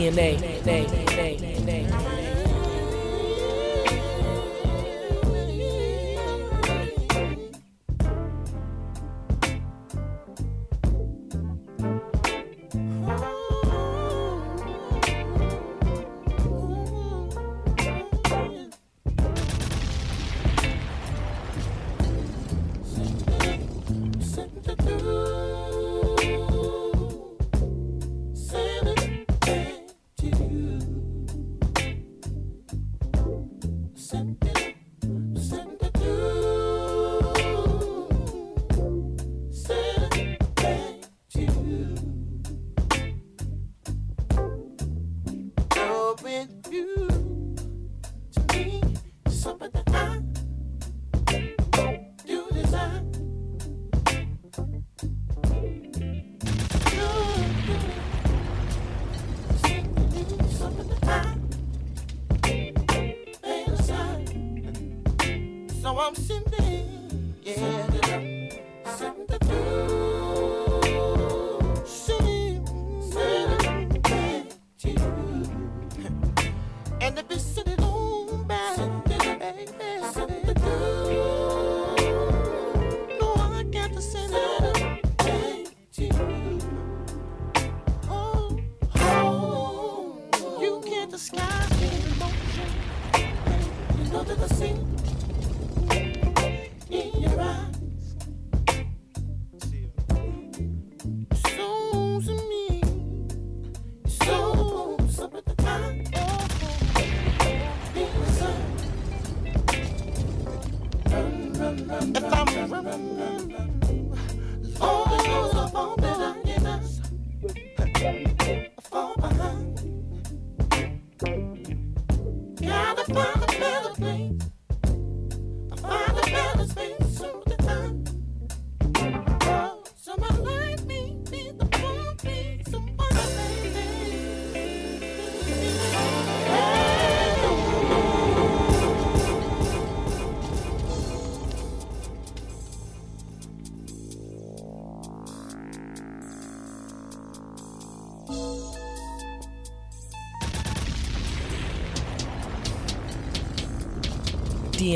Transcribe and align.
DNA. 0.00 0.38
DNA, 0.64 0.86
DNA, 0.86 1.36
DNA. 1.36 1.84
DNA. 1.84 2.19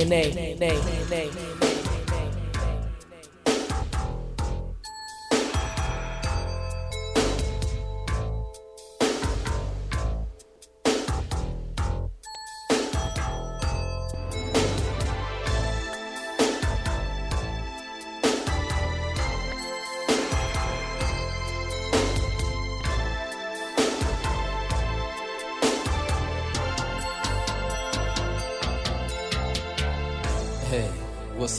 DNA. 0.03 0.94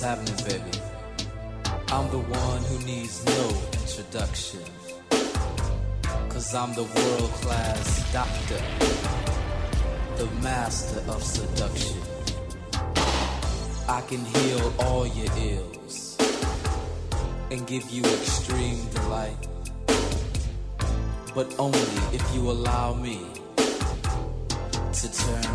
I'm 0.08 0.24
the 2.12 2.20
one 2.20 2.64
who 2.66 2.78
needs 2.86 3.26
no 3.26 3.50
introduction. 3.74 4.60
Cause 6.30 6.54
I'm 6.54 6.76
the 6.76 6.84
world 6.84 7.32
class 7.42 8.14
doctor, 8.14 8.62
the 10.18 10.28
master 10.44 11.00
of 11.10 11.24
seduction. 11.24 12.00
I 13.90 14.02
can 14.02 14.24
heal 14.24 14.74
all 14.82 15.08
your 15.08 15.32
ills 15.40 16.18
and 17.50 17.66
give 17.66 17.90
you 17.90 18.04
extreme 18.04 18.88
delight, 18.90 19.48
but 21.34 21.56
only 21.58 21.80
if 22.14 22.24
you 22.36 22.52
allow 22.52 22.94
me 22.94 23.26
to 24.94 25.12
turn 25.12 25.55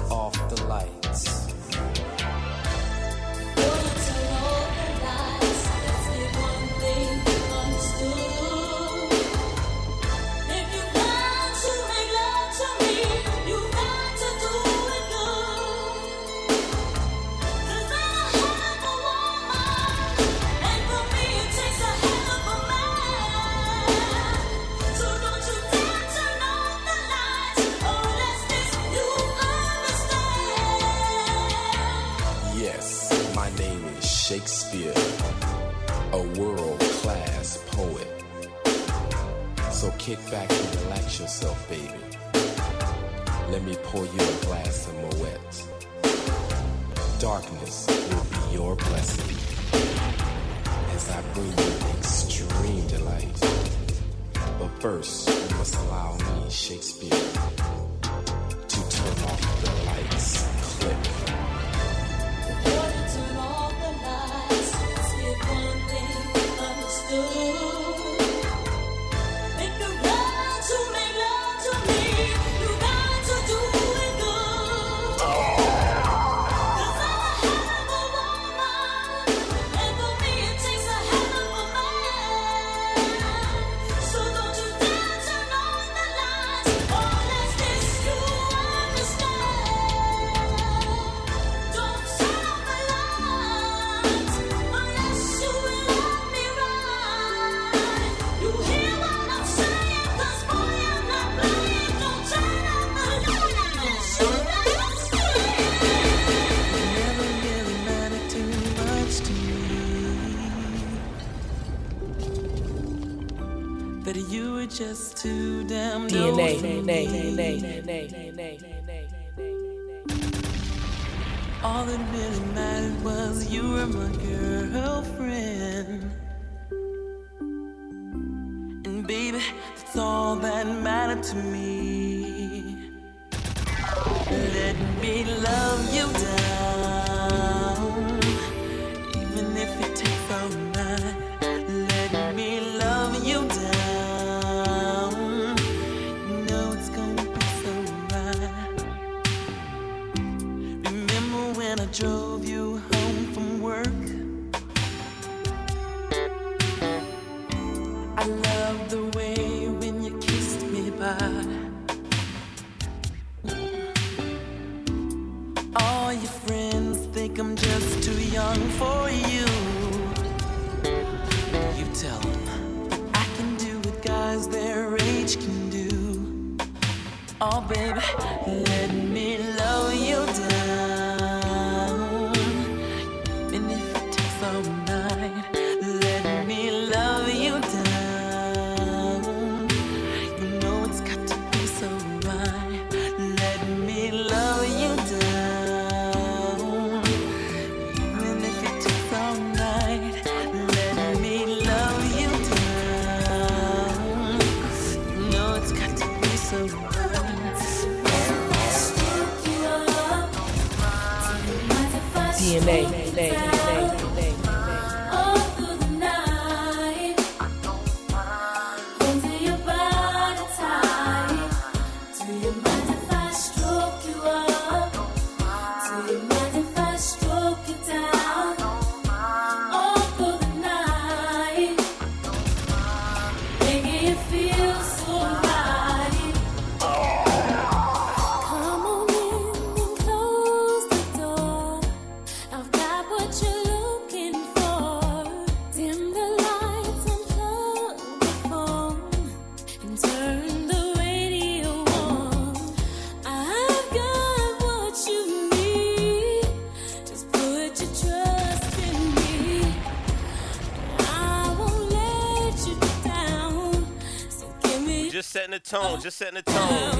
just 266.01 266.17
setting 266.17 266.37
the 266.37 266.43
tone. 266.43 267.00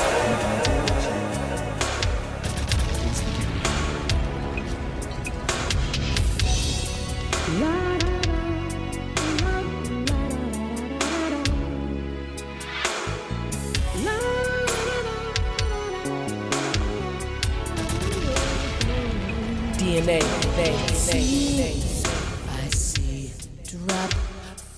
I 22.49 22.69
see 22.73 23.27
it 23.27 23.47
drop 23.63 24.11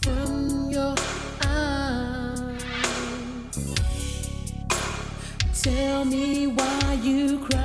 from 0.01 0.69
your 0.69 0.95
eyes. 1.45 2.63
Tell 5.61 6.03
me 6.03 6.47
why 6.47 6.99
you 7.01 7.39
cry. 7.39 7.62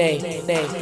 DNA, 0.00 0.40
DNA, 0.46 0.79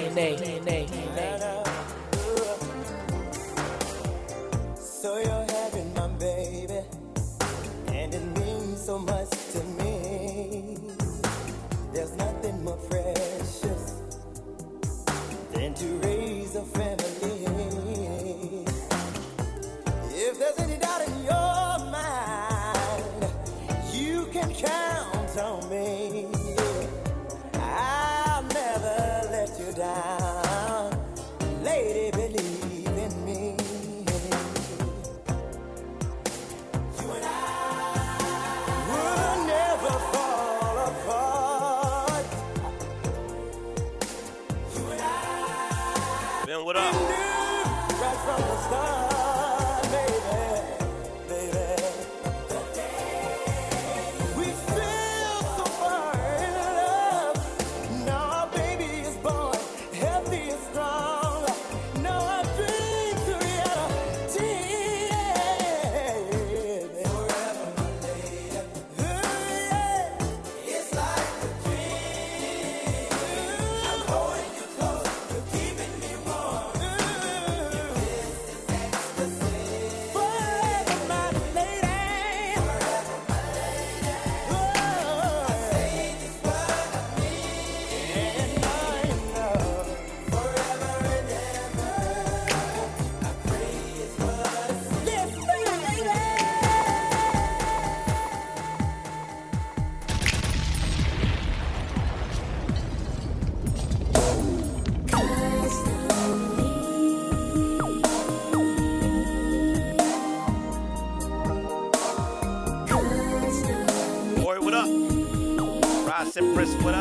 Empress, 116.69 116.85
what 116.85 116.98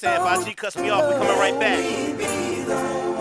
said, 0.00 0.18
if 0.18 0.46
IG 0.48 0.56
cuts 0.56 0.78
me 0.78 0.88
off, 0.88 1.06
we 1.06 1.12
coming 1.12 1.38
right 1.38 1.60
back. 1.60 3.19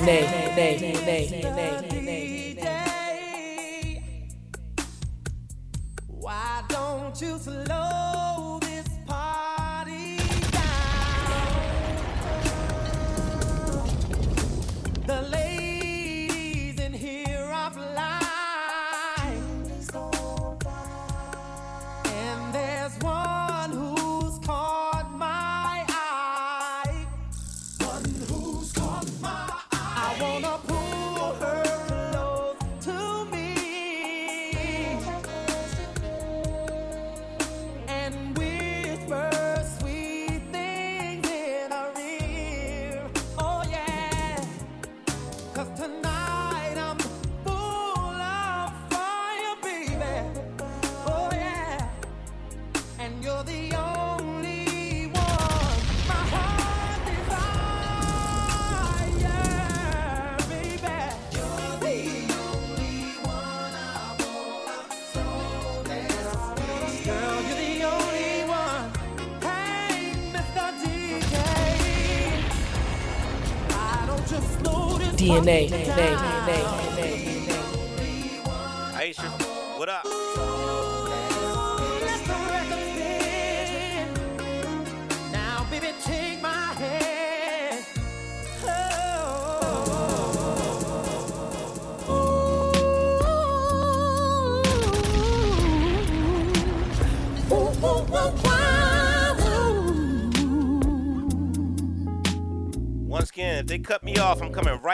DNA. 0.00 0.52
DNA. 0.54 1.26
DNA. 1.30 1.45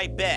right 0.02 0.16
back. 0.16 0.31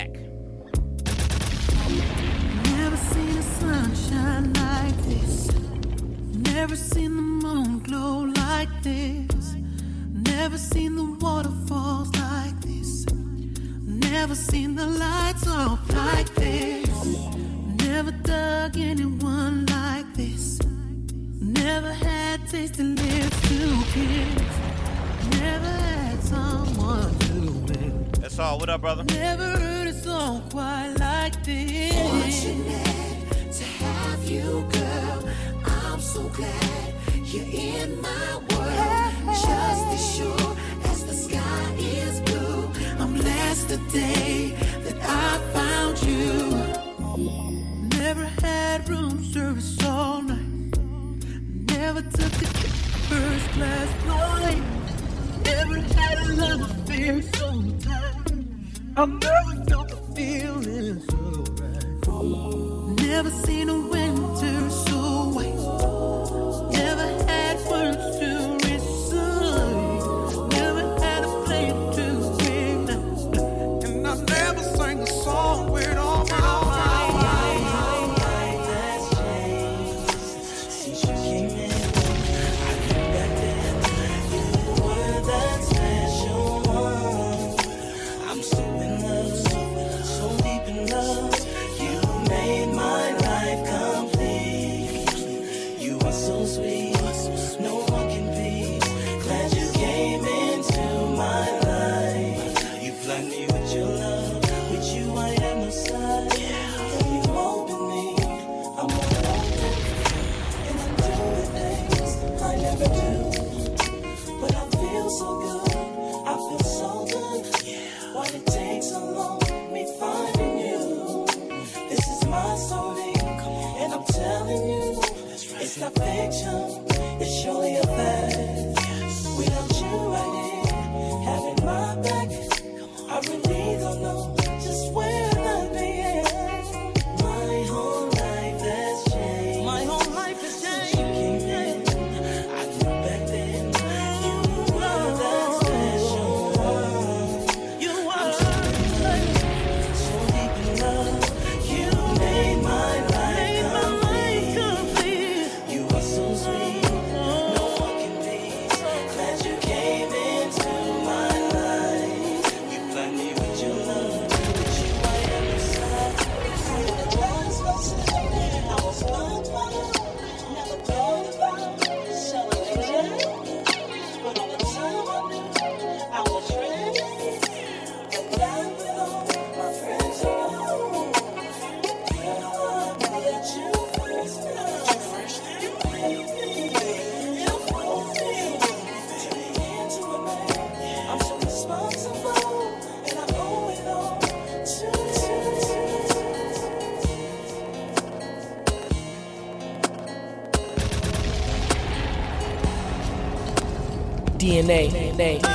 nay, 204.65 204.89
nay, 204.91 205.11
nay. 205.17 205.54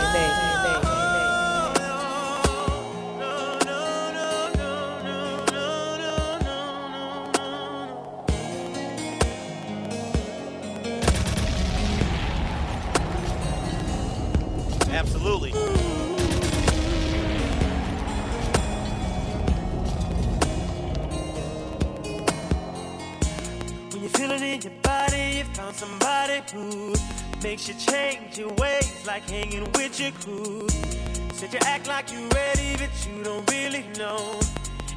like 32.01 32.13
you're 32.13 32.29
ready, 32.29 32.77
but 32.79 33.07
you 33.07 33.23
don't 33.23 33.51
really 33.51 33.85
know. 33.99 34.41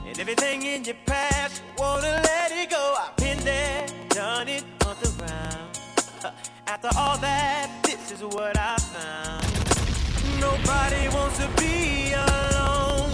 And 0.05 0.17
everything 0.19 0.63
in 0.63 0.85
your 0.85 0.95
past, 1.05 1.61
you 1.61 1.83
wanna 1.83 2.21
let 2.23 2.49
it 2.51 2.69
go. 2.69 2.95
I've 2.97 3.15
been 3.17 3.39
there, 3.39 3.87
done 4.09 4.47
it, 4.47 4.63
on 4.85 4.95
bumped 4.95 5.21
around. 5.21 5.79
After 6.67 6.89
all 6.97 7.17
that, 7.17 7.69
this 7.83 8.11
is 8.11 8.23
what 8.23 8.57
I 8.57 8.77
found. 8.77 9.43
Nobody 10.39 11.09
wants 11.15 11.37
to 11.39 11.47
be 11.61 12.13
alone. 12.13 13.11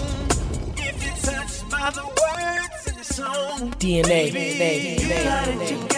If 0.78 0.96
you're 1.04 1.34
touched 1.34 1.70
by 1.72 1.90
the 1.90 2.06
words 2.06 2.88
in 2.90 2.96
the 2.96 3.04
song, 3.04 3.72
DNA, 3.80 4.32
baby, 4.32 4.40
DNA, 4.40 5.00
DNA, 5.00 5.26
DNA, 5.26 5.68
DNA. 5.68 5.89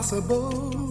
That's 0.00 0.87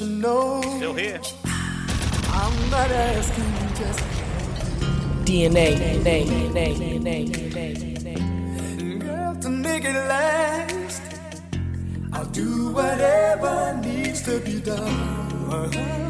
you 0.00 0.06
know. 0.06 0.60
Still 0.62 0.94
here. 0.94 1.20
I'm 1.44 2.70
not 2.70 2.90
asking 2.90 3.44
you 3.44 3.68
just. 3.76 4.00
DNA, 5.24 5.76
DNA, 5.76 6.24
DNA, 6.24 6.74
DNA, 6.74 7.28
DNA. 7.28 7.50
DNA, 7.52 7.76
DNA. 7.76 9.00
Girl, 9.00 9.34
to 9.36 9.48
make 9.48 9.84
it 9.84 9.94
last, 9.94 11.02
I'll 12.12 12.24
do 12.26 12.70
whatever 12.72 13.80
needs 13.84 14.22
to 14.22 14.40
be 14.40 14.60
done. 14.60 16.09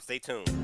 Stay 0.00 0.18
tuned. 0.18 0.59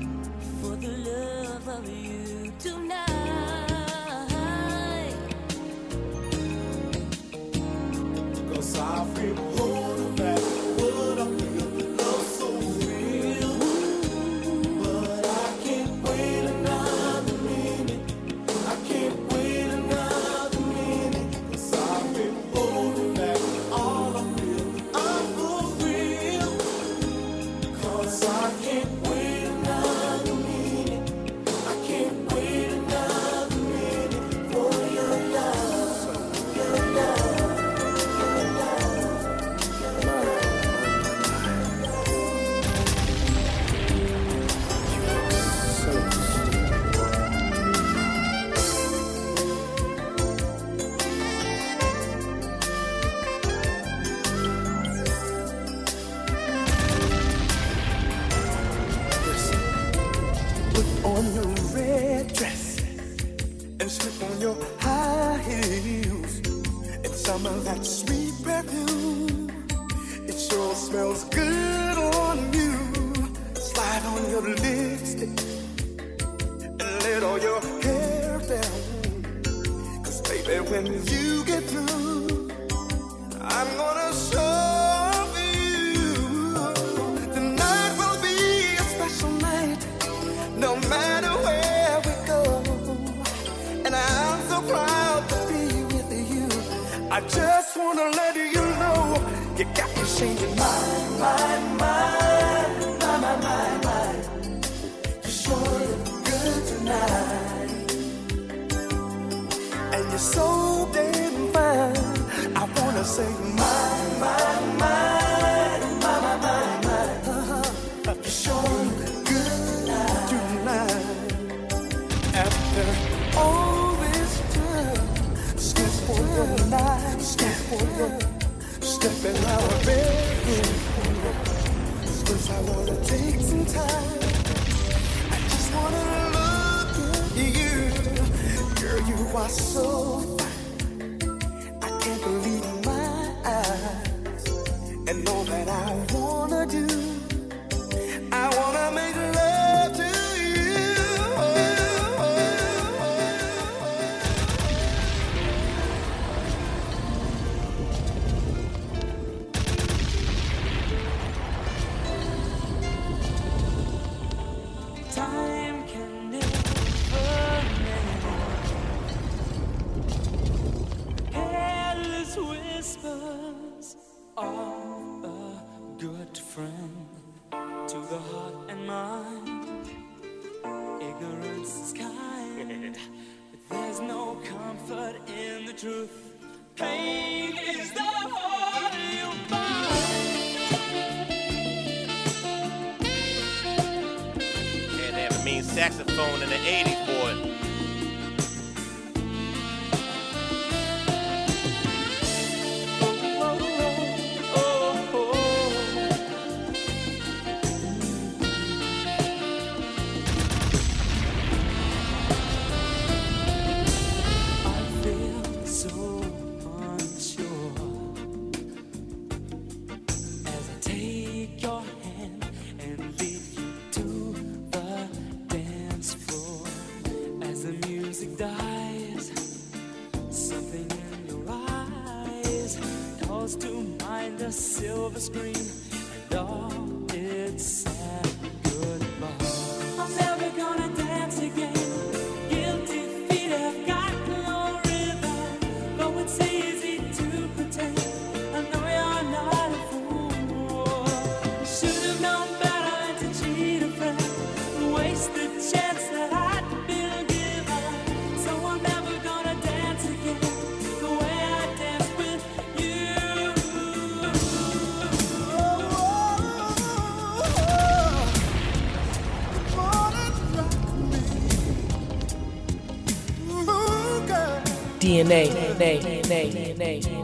DNA, 275.07 275.47
DNA, 275.79 276.21
DNA, 276.21 276.73
DNA. 276.75 277.16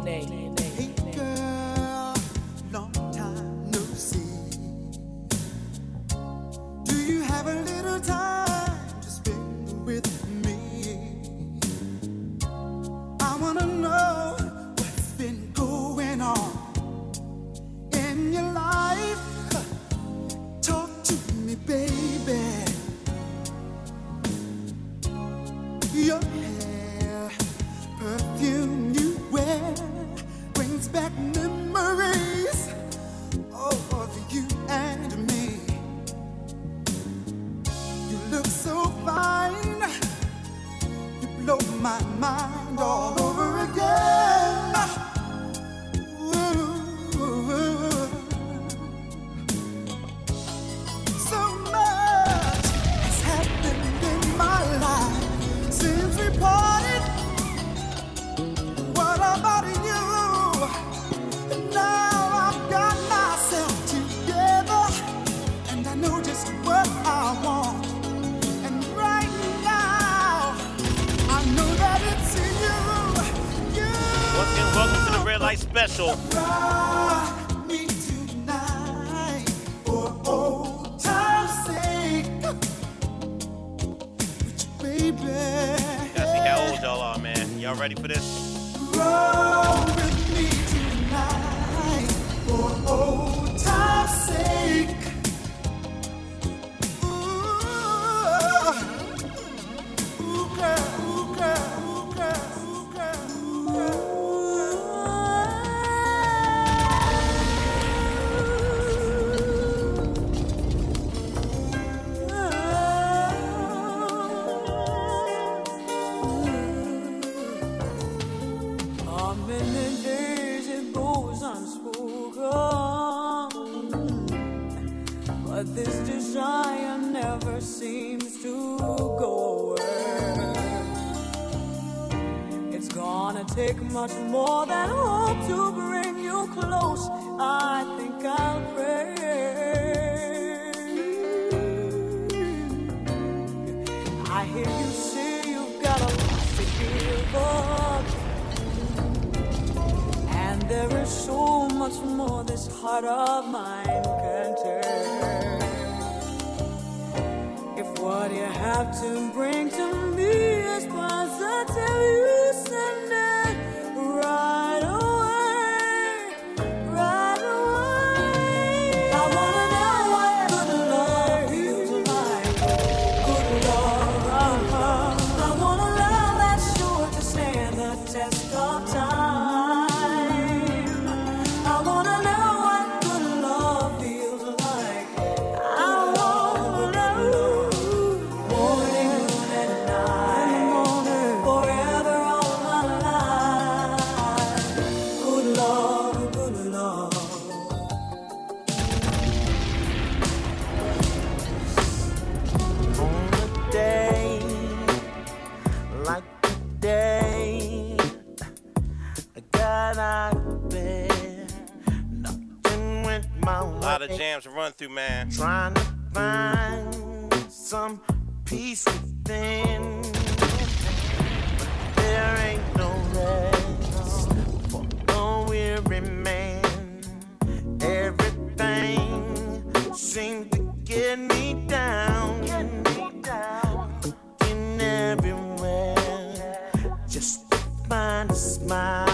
A 238.30 238.36
smile. 238.36 239.13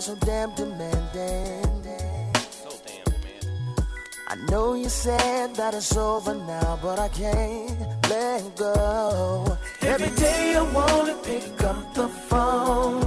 Be 0.00 0.04
so 0.04 0.14
damn 0.14 0.54
demanding? 0.54 2.34
So 2.50 2.70
damn 2.86 3.04
demanding. 3.04 3.84
I 4.28 4.36
know 4.48 4.72
you 4.72 4.88
said 4.88 5.54
that 5.56 5.74
it's 5.74 5.94
over 5.94 6.34
now, 6.34 6.78
but 6.80 6.98
I 6.98 7.08
can't 7.08 7.78
let 8.08 8.56
go. 8.56 9.58
Every 9.82 10.08
day 10.16 10.56
I 10.56 10.62
wanna 10.72 11.16
pick 11.22 11.62
up 11.64 11.92
the 11.92 12.08
phone 12.08 13.04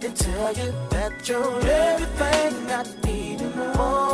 and 0.00 0.16
tell 0.16 0.52
you 0.54 0.72
that 0.92 1.28
you're 1.28 1.60
everything 1.60 2.70
I 2.70 2.82
need 3.04 3.40
and 3.42 3.76
more. 3.76 4.05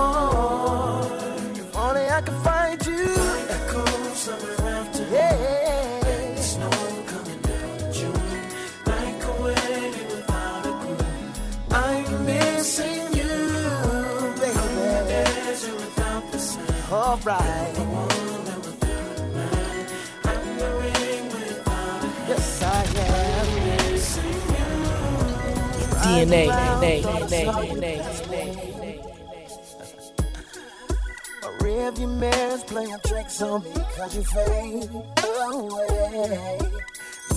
All 17.25 17.29
right. 17.29 17.73
Yes, 22.27 22.63
I 22.65 22.83
am 22.99 23.47
DNA, 26.03 26.49
DNA, 26.49 27.03
DNA, 27.29 27.45
DNA. 27.53 28.43
A 31.43 31.49
rearview 31.63 32.11
mirror's 32.19 32.65
playing 32.65 32.99
tricks 33.07 33.41
on 33.41 33.63
me 33.63 33.71
cause 33.97 34.17
you 34.17 34.25
fade 34.25 34.91
away. 35.45 36.59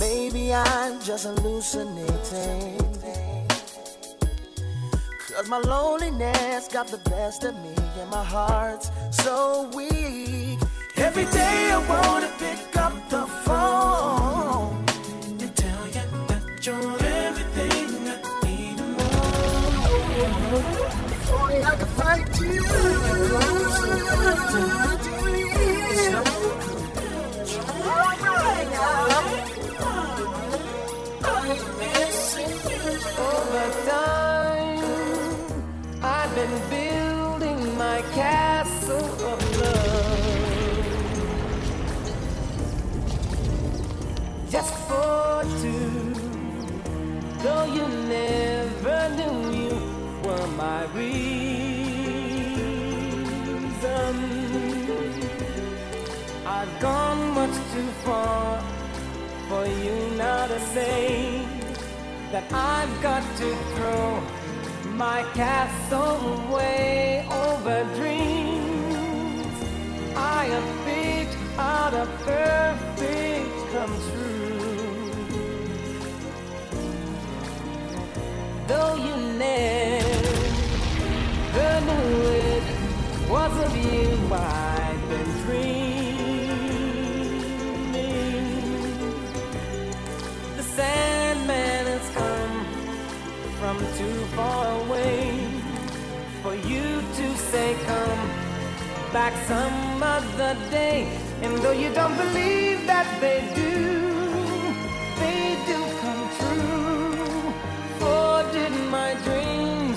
Maybe 0.00 0.52
I'm 0.52 1.00
just 1.00 1.26
hallucinating. 1.26 2.95
Cause 5.36 5.50
my 5.50 5.58
loneliness 5.58 6.66
got 6.68 6.86
the 6.88 6.96
best 7.10 7.44
of 7.44 7.54
me 7.62 7.74
and 8.00 8.10
my 8.10 8.24
heart's 8.24 8.90
so 9.10 9.70
weak. 9.74 10.58
Every 10.96 11.26
day 11.26 11.72
I 11.72 11.78
wanna 11.86 12.30
pick 12.38 12.74
up 12.78 12.94
the 13.10 13.26
phone 13.44 14.82
and 15.38 15.54
tell 15.54 15.86
you 15.88 15.92
that 16.28 16.66
you're 16.66 16.96
everything 17.04 18.08
I 18.08 18.16
need 18.44 18.80
and 18.80 18.94
more. 18.96 20.64
If 21.12 21.32
only 21.34 21.62
I 21.62 21.76
could 21.76 21.88
find 21.88 22.26
you. 22.38 22.64
Over 33.18 33.70
time, 33.86 34.15
you 47.64 47.86
never 48.08 49.08
knew 49.16 49.36
you 49.60 49.74
were 50.22 50.46
my 50.48 50.84
reason. 50.94 51.36
I've 56.46 56.80
gone 56.80 57.30
much 57.34 57.56
too 57.72 57.88
far 58.04 58.62
for 59.48 59.66
you 59.66 59.96
now 60.16 60.46
to 60.46 60.60
say 60.60 61.42
that 62.32 62.44
I've 62.52 63.02
got 63.02 63.22
to 63.36 63.54
throw 63.74 64.22
my 64.92 65.22
castle 65.34 66.16
away 66.48 67.26
over 67.30 67.84
dreams. 67.94 69.56
I 70.16 70.44
have 70.54 70.68
picked 70.86 71.36
out 71.58 71.94
a 71.94 72.06
perfect 72.24 73.72
come 73.72 73.94
true. 74.10 74.25
Though 78.66 78.96
you 78.96 79.16
never 79.38 79.80
knew 81.86 82.22
it 82.30 82.64
was 83.30 83.54
of 83.64 83.76
you 83.76 84.08
I've 84.32 85.08
been 85.08 85.30
dreaming. 85.44 86.26
The 90.56 90.62
Sandman 90.64 91.86
has 91.86 92.10
come 92.10 92.66
from 93.60 93.78
too 93.98 94.18
far 94.34 94.66
away 94.82 95.22
for 96.42 96.54
you 96.56 97.02
to 97.18 97.36
say 97.36 97.76
come 97.84 98.30
back 99.12 99.32
some 99.46 100.02
other 100.02 100.56
day. 100.70 101.08
And 101.42 101.56
though 101.58 101.70
you 101.70 101.94
don't 101.94 102.16
believe 102.16 102.84
that 102.86 103.06
they 103.20 103.48
do, 103.54 104.05
my 108.98 109.10
dreams. 109.26 109.96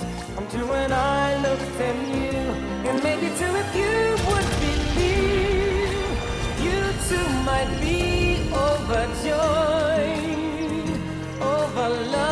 True 0.51 0.67
when 0.75 0.91
I 0.91 1.25
looked 1.45 1.79
at 1.89 1.97
you? 2.15 2.39
And 2.87 2.97
maybe 3.07 3.27
too 3.39 3.53
if 3.63 3.69
you 3.81 3.95
would 4.27 4.49
believe, 4.63 6.17
you 6.65 6.79
too 7.09 7.27
might 7.49 7.71
be 7.85 8.01
overjoyed, 8.67 9.39
overloved 11.55 12.28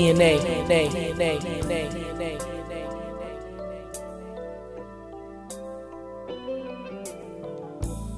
DNA. 0.00 0.40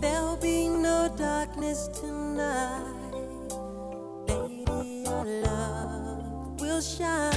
There'll 0.00 0.36
be 0.36 0.68
no 0.68 1.12
darkness 1.16 1.88
tonight. 1.88 3.18
Lady, 4.28 5.02
your 5.06 5.24
love 5.42 6.60
will 6.60 6.80
shine. 6.80 7.32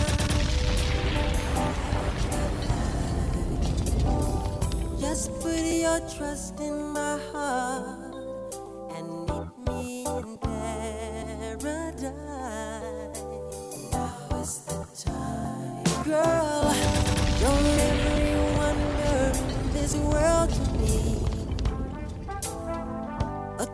Just 5.00 5.32
put 5.42 5.60
your 5.60 6.00
trust 6.16 6.60
in 6.60 6.94
my 6.94 7.18
heart 7.32 8.05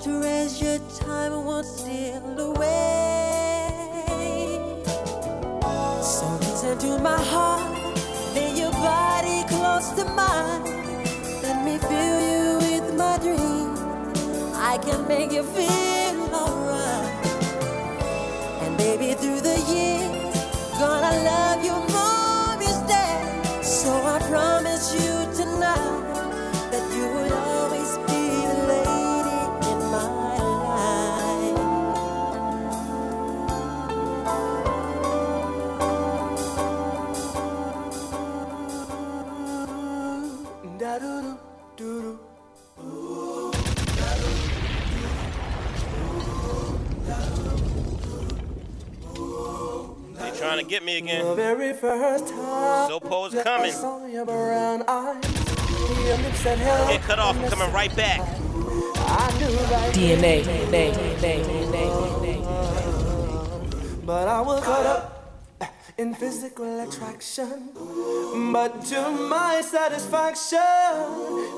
A 0.04 0.50
your 0.58 0.80
time 0.98 1.46
won't 1.46 1.64
steal 1.64 2.40
away. 2.40 3.70
So 6.02 6.26
listen 6.42 6.80
to 6.80 6.98
my 6.98 7.22
heart, 7.22 7.62
lay 8.34 8.52
your 8.58 8.72
body 8.72 9.44
close 9.48 9.92
to 9.92 10.06
mine. 10.06 10.64
Let 11.44 11.64
me 11.64 11.78
fill 11.78 12.20
you 12.32 12.58
with 12.66 12.96
my 12.98 13.20
dreams. 13.20 13.80
I 14.56 14.80
can 14.82 15.08
make 15.08 15.32
you 15.32 15.44
feel 15.44 16.34
alright. 16.34 17.26
And 18.64 18.76
baby, 18.80 19.14
through 19.14 19.42
the 19.42 19.60
years, 19.70 20.80
gonna 20.80 21.14
love 21.30 21.64
you 21.64 21.91
They 50.86 51.02
trying 51.02 51.06
to 51.06 51.12
get 51.12 51.14
me 51.14 51.14
again. 51.14 51.26
The 51.26 51.36
very 51.36 51.74
first 51.74 52.28
time. 52.28 52.90
Sopo's 52.90 53.34
that 53.34 53.44
coming. 53.44 53.72
I 53.72 53.74
saw 53.74 54.06
your 54.06 54.26
brown 54.26 54.84
eyes, 54.88 55.24
your 56.06 56.18
lips 56.18 56.44
Get 56.44 57.02
cut 57.02 57.20
off. 57.20 57.38
I'm 57.38 57.50
coming 57.50 57.72
right 57.74 57.96
back. 57.96 58.20
I 58.20 59.32
knew 59.38 59.58
right 59.70 59.94
DNA, 59.94 60.44
then. 60.44 60.94
DNA, 60.94 61.44
DNA, 61.44 61.86
DNA. 62.22 64.06
But 64.06 64.28
I 64.28 64.42
was 64.42 64.64
caught 64.64 64.86
up 64.86 65.38
in 65.98 66.14
physical 66.16 66.80
attraction. 66.80 67.70
But 68.52 68.86
to 68.86 69.12
my 69.12 69.62
satisfaction, 69.62 70.60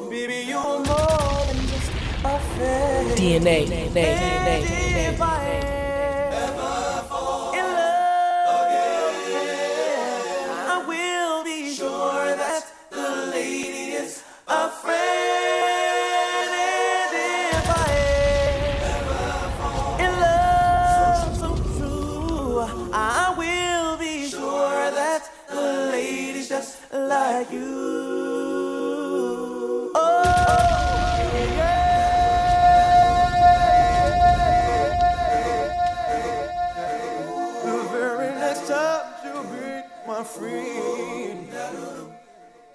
baby, 0.10 0.46
you're 0.48 0.64
more 0.64 1.46
than 1.48 1.68
just 1.68 1.92
a 2.26 2.40
friend. 2.56 3.12
DNA, 3.18 3.68
DNA, 3.68 3.98
And 3.98 4.66
DNA, 4.66 5.63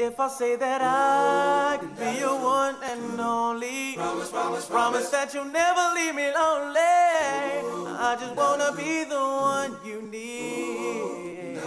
If 0.09 0.19
I 0.19 0.29
say 0.29 0.57
that 0.57 0.81
I 0.81 1.77
could 1.79 1.95
be 1.99 2.19
your 2.19 2.41
one 2.43 2.77
and 2.83 3.21
only, 3.21 3.93
promise, 3.93 4.31
promise, 4.31 4.65
promise 4.65 5.11
that 5.11 5.35
you'll 5.35 5.45
never 5.45 5.85
leave 5.95 6.15
me 6.15 6.33
lonely. 6.33 6.81
I 6.81 8.17
just 8.19 8.35
wanna 8.35 8.73
be 8.75 9.05
the 9.05 9.21
one 9.21 9.77
you 9.85 10.01
need. 10.01 11.61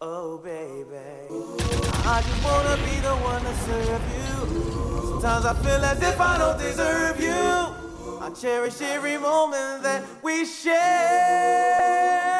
Oh, 0.00 0.38
baby. 0.38 0.94
I 2.06 2.22
just 2.22 2.44
wanna 2.44 2.76
be 2.86 3.00
the 3.00 3.16
one 3.32 3.42
to 3.42 3.54
serve 3.66 4.04
you. 4.18 4.30
Sometimes 5.10 5.44
I 5.44 5.54
feel 5.54 5.84
as 5.84 6.00
if 6.00 6.20
I 6.20 6.38
don't 6.38 6.58
deserve 6.58 7.20
you. 7.20 7.42
I 8.22 8.30
cherish 8.40 8.80
every 8.82 9.18
moment 9.18 9.82
that 9.82 10.04
we 10.22 10.44
share. 10.44 12.33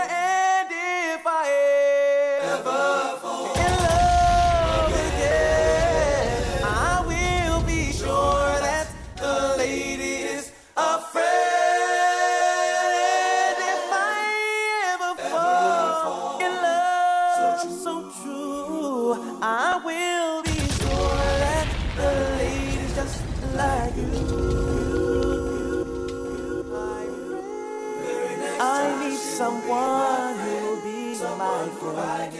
Someone 29.74 30.38
who'll 30.38 30.82
be 30.82 31.14
my 31.38 31.68
friend. 31.80 32.32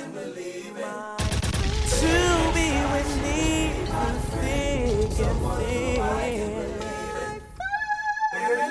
To 2.01 2.15
be 2.55 2.69
with 2.93 3.13
me 3.23 3.41
through 3.93 4.15
thick 4.31 5.21
and 5.21 5.41
thin. 5.61 6.71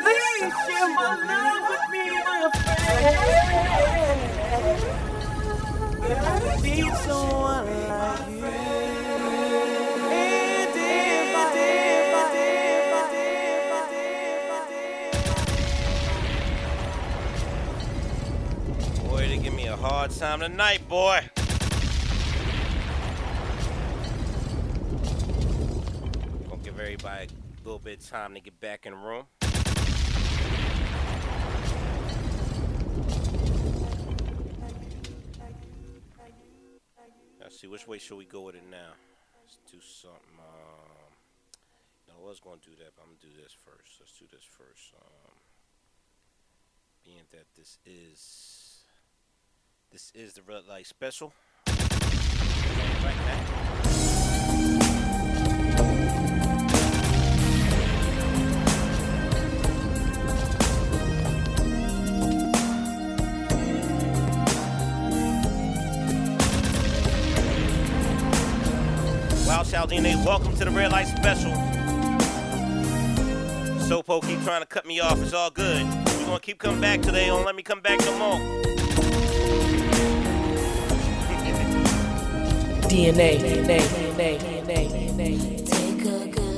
Please 0.03 0.53
share 0.65 0.90
my 0.95 1.10
love 1.30 1.64
with 1.69 1.85
me, 1.94 2.06
my 2.26 2.38
friend. 2.53 3.18
I 6.03 6.06
need 6.61 6.94
someone 7.06 7.68
like 7.90 8.30
you. 8.30 9.02
Hard 19.84 20.11
time 20.11 20.39
tonight, 20.39 20.88
boy. 20.88 21.19
Gonna 26.47 26.64
give 26.64 26.80
everybody 26.80 27.27
a 27.27 27.65
little 27.65 27.80
bit 27.80 27.99
of 27.99 28.10
time 28.10 28.34
to 28.34 28.39
get 28.39 28.57
back 28.61 28.85
in 28.85 28.93
the 28.93 28.97
room. 28.97 29.26
Let's 37.41 37.60
see, 37.60 37.68
which 37.68 37.85
way 37.85 37.97
should 37.97 38.18
we 38.18 38.23
go 38.23 38.43
with 38.43 38.55
it 38.55 38.64
now? 38.72 38.93
Let's 39.41 39.57
do 39.69 39.80
something. 39.81 40.39
Um, 40.39 41.11
no, 42.07 42.14
I 42.26 42.30
was 42.30 42.39
gonna 42.39 42.55
do 42.64 42.72
that, 42.80 42.95
but 42.95 43.01
I'm 43.01 43.10
gonna 43.10 43.35
do 43.35 43.41
this 43.41 43.51
first. 43.51 43.99
Let's 43.99 44.14
do 44.18 44.27
this 44.31 44.45
first. 44.45 44.93
Um, 44.95 45.34
being 47.03 47.27
that 47.31 47.47
this 47.57 47.80
is 47.85 48.19
this 49.93 50.11
is 50.15 50.33
the 50.33 50.41
red 50.41 50.63
light 50.67 50.87
special. 50.87 51.31
Welcome 70.25 70.55
to 70.55 70.65
the 70.65 70.71
red 70.71 70.91
light 70.91 71.07
special. 71.07 71.51
Sopo 73.83 74.21
keep 74.25 74.41
trying 74.43 74.61
to 74.61 74.65
cut 74.65 74.85
me 74.85 74.99
off. 74.99 75.21
It's 75.21 75.33
all 75.33 75.51
good. 75.51 75.85
We're 75.85 76.25
gonna 76.25 76.39
keep 76.39 76.57
coming 76.57 76.81
back 76.81 77.01
today. 77.01 77.27
Don't 77.27 77.45
let 77.45 77.55
me 77.55 77.61
come 77.61 77.81
back 77.81 77.99
no 77.99 78.17
more. 78.17 78.72
DNA. 82.93 83.37
DNA. 83.39 83.79
DNA. 83.89 84.87
DNA. 85.17 86.52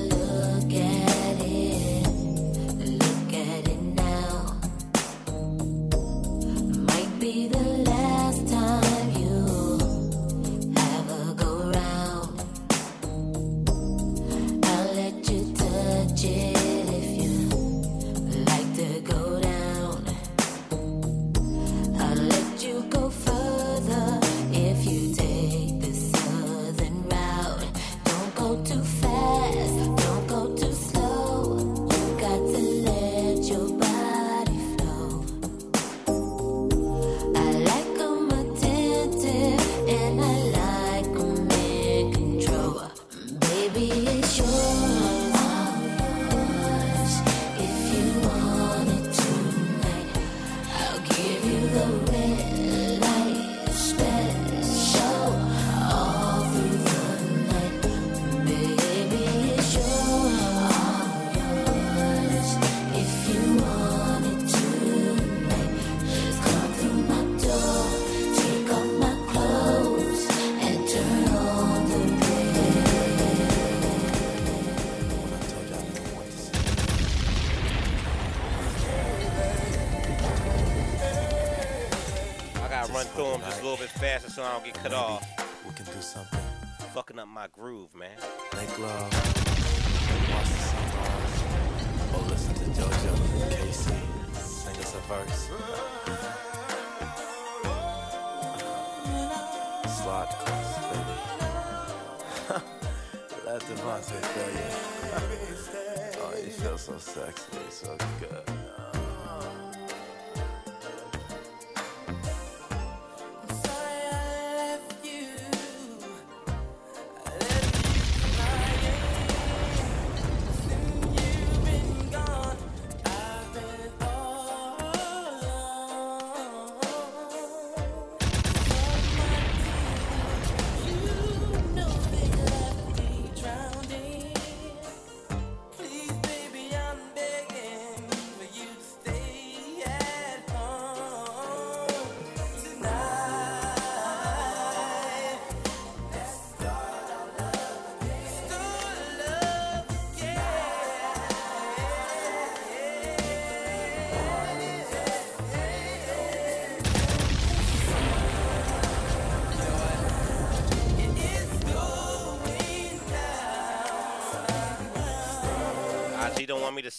my 87.36 87.48
groove, 87.48 87.94
man. 87.94 88.18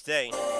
today. 0.06 0.55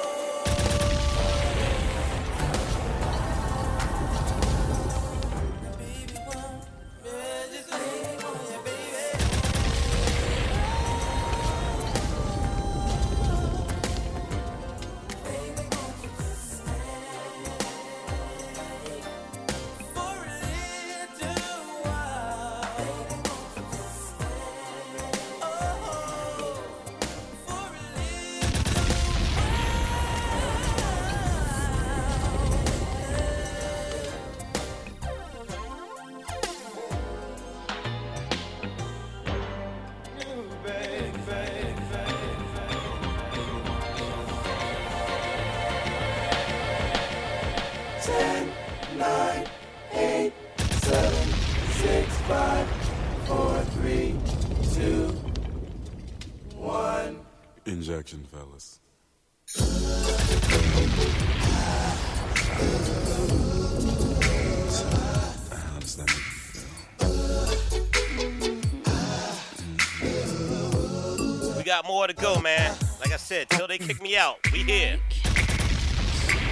to 72.07 72.15
go, 72.15 72.41
man. 72.41 72.77
Like 73.01 73.13
I 73.13 73.17
said, 73.17 73.49
till 73.51 73.67
they 73.67 73.79
kick 73.79 74.03
me 74.03 74.17
out, 74.17 74.37
we 74.53 74.63
here. 74.63 74.99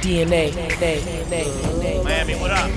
DNA, 0.00 0.50
DNA, 0.50 1.00
DNA, 1.00 2.04
Miami, 2.04 2.34
what 2.34 2.50
up? 2.50 2.70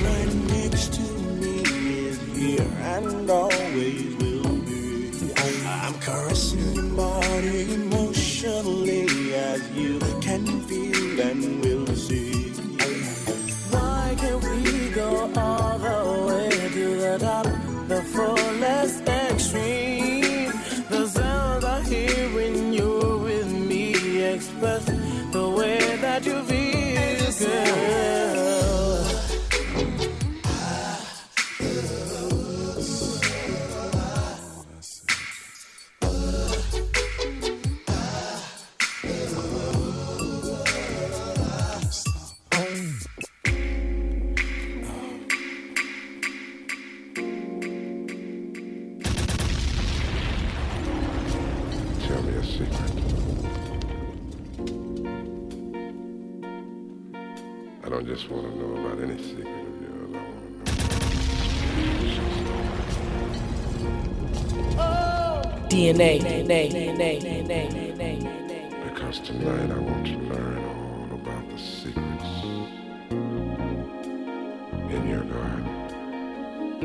I 76.80 76.84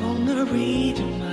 wanna 0.00 0.44
read 0.46 0.98
your 0.98 1.06
mind. 1.08 1.31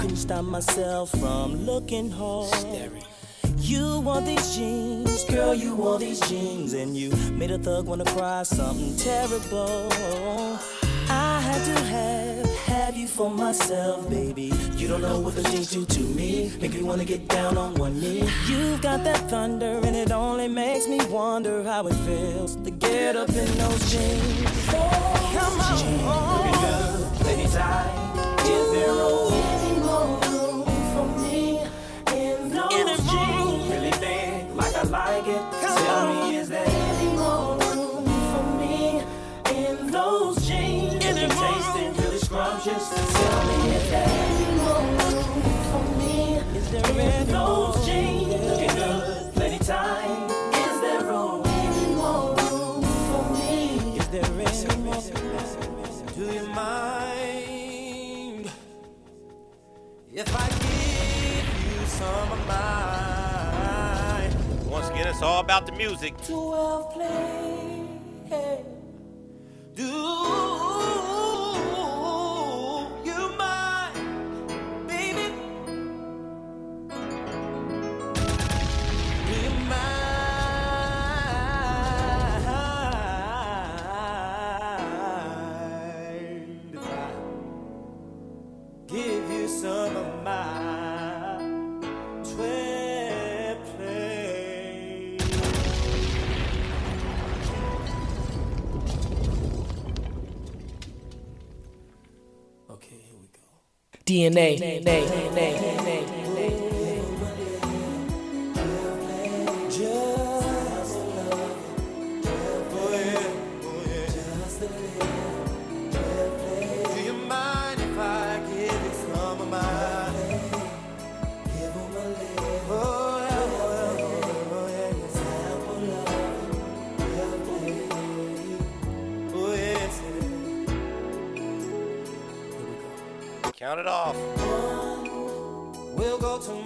Couldn't 0.00 0.16
stop 0.16 0.44
myself 0.44 1.10
from 1.10 1.64
looking 1.64 2.10
hard. 2.10 2.54
Staring. 2.54 3.02
You 3.58 4.00
want 4.00 4.26
these 4.26 4.54
jeans, 4.54 5.24
girl, 5.24 5.54
you 5.54 5.74
want 5.74 6.00
these 6.00 6.20
jeans. 6.28 6.74
And 6.74 6.96
you 6.96 7.10
made 7.32 7.50
a 7.50 7.58
thug 7.58 7.86
wanna 7.86 8.04
cry 8.04 8.42
something 8.42 8.96
terrible. 8.96 9.88
I 11.08 11.40
had 11.40 11.64
to 11.64 11.84
have, 11.84 12.56
have 12.66 12.96
you 12.96 13.08
for 13.08 13.30
myself, 13.30 14.08
baby. 14.10 14.52
You 14.76 14.86
don't 14.88 15.00
know 15.00 15.18
what 15.18 15.34
the 15.34 15.42
jeans 15.44 15.70
do 15.70 15.84
to 15.84 16.00
me. 16.00 16.52
Make 16.60 16.74
me 16.74 16.82
wanna 16.82 17.04
get 17.04 17.26
down 17.28 17.56
on 17.56 17.74
one 17.74 17.98
knee. 17.98 18.28
You've 18.46 18.82
got 18.82 19.02
that 19.04 19.30
thunder, 19.30 19.80
and 19.82 19.96
it 19.96 20.12
only 20.12 20.48
makes 20.48 20.86
me 20.86 21.00
wonder 21.06 21.64
how 21.64 21.86
it 21.86 21.94
feels 22.06 22.56
to 22.56 22.70
get 22.70 23.16
up 23.16 23.30
in 23.30 23.58
those 23.58 23.90
jeans. 23.90 24.66
Come 24.70 25.60
on. 25.60 25.78
Jeans, 25.78 26.02
oh. 26.04 27.22
Anytime, 27.26 28.46
is 28.46 28.72
there 28.72 28.90
a 28.90 29.55
It's 65.16 65.22
all 65.22 65.40
about 65.40 65.64
the 65.64 65.72
music. 65.72 66.14
DNA. 104.16 104.56
DNA. 104.56 104.80
DNA. 104.80 105.58
DNA. 105.60 106.15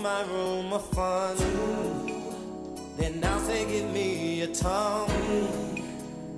my 0.02 0.22
room 0.22 0.72
of 0.72 0.84
fun. 0.90 1.36
Then 2.96 3.20
now 3.20 3.38
say, 3.40 3.66
give 3.66 3.90
me 3.92 4.40
a 4.42 4.46
tongue. 4.46 5.10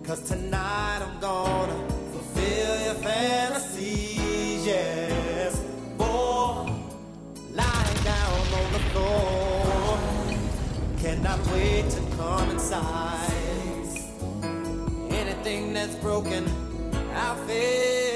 Cause 0.05 0.22
tonight 0.22 0.98
I'm 1.01 1.20
gonna 1.20 1.89
fulfill 2.10 2.84
your 2.84 2.94
fantasies, 2.94 4.66
yes. 4.66 5.60
Boy, 5.97 6.72
lying 7.52 8.02
down 8.02 8.40
on 8.60 8.72
the 8.72 8.82
floor. 8.90 9.98
Cannot 10.98 11.47
wait 11.52 11.89
to 11.90 12.01
come 12.16 12.51
inside. 12.51 13.30
Anything 15.10 15.72
that's 15.72 15.94
broken, 15.97 16.44
I'll 17.14 17.36
fix. 17.47 18.11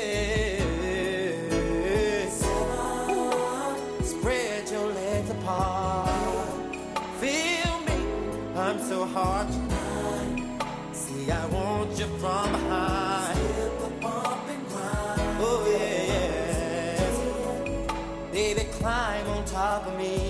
climb 18.87 19.29
on 19.31 19.45
top 19.47 19.85
of 19.89 19.99
me. 19.99 20.26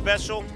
Special. 0.00 0.49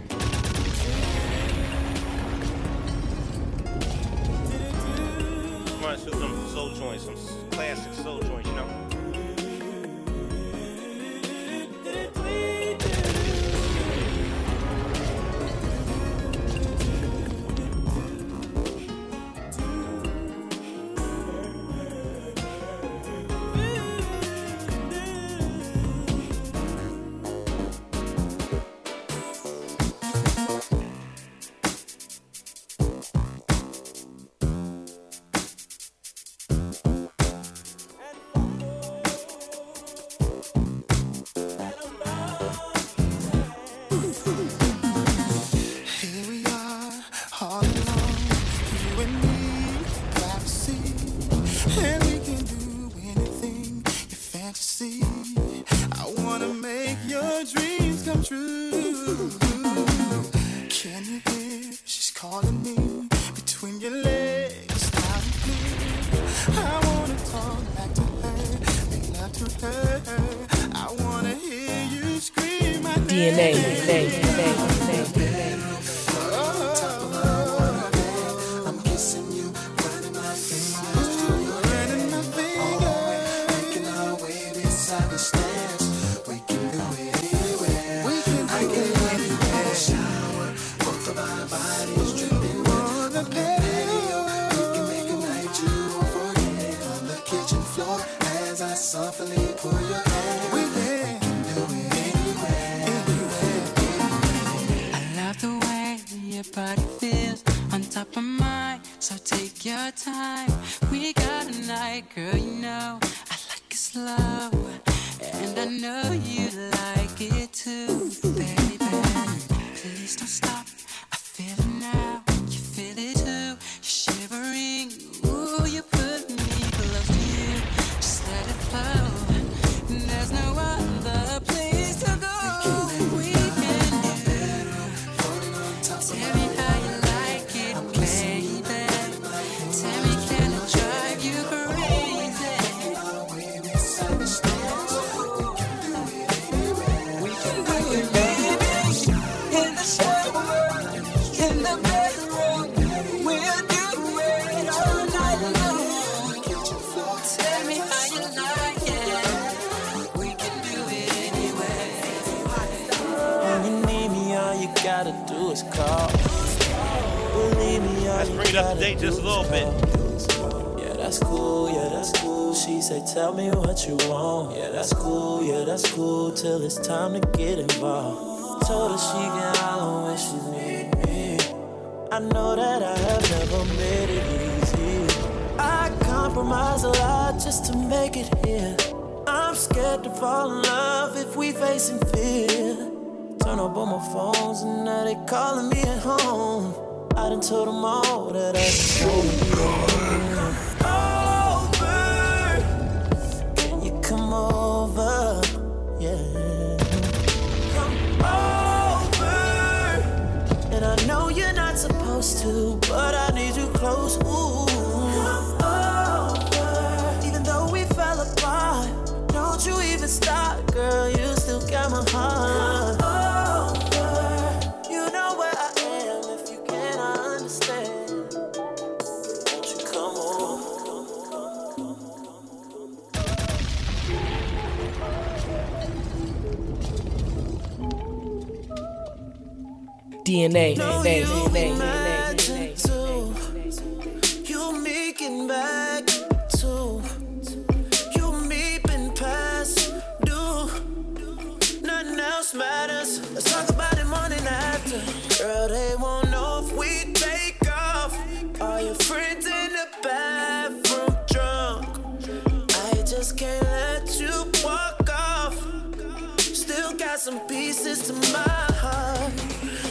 Some 267.25 267.41
pieces 267.49 268.03
to 268.07 268.13
my 268.35 268.67
heart. 268.83 269.33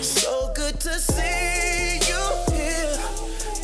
So 0.03 0.51
good 0.53 0.79
to 0.81 0.99
see 0.99 1.97
you 2.07 2.23
here. 2.53 2.95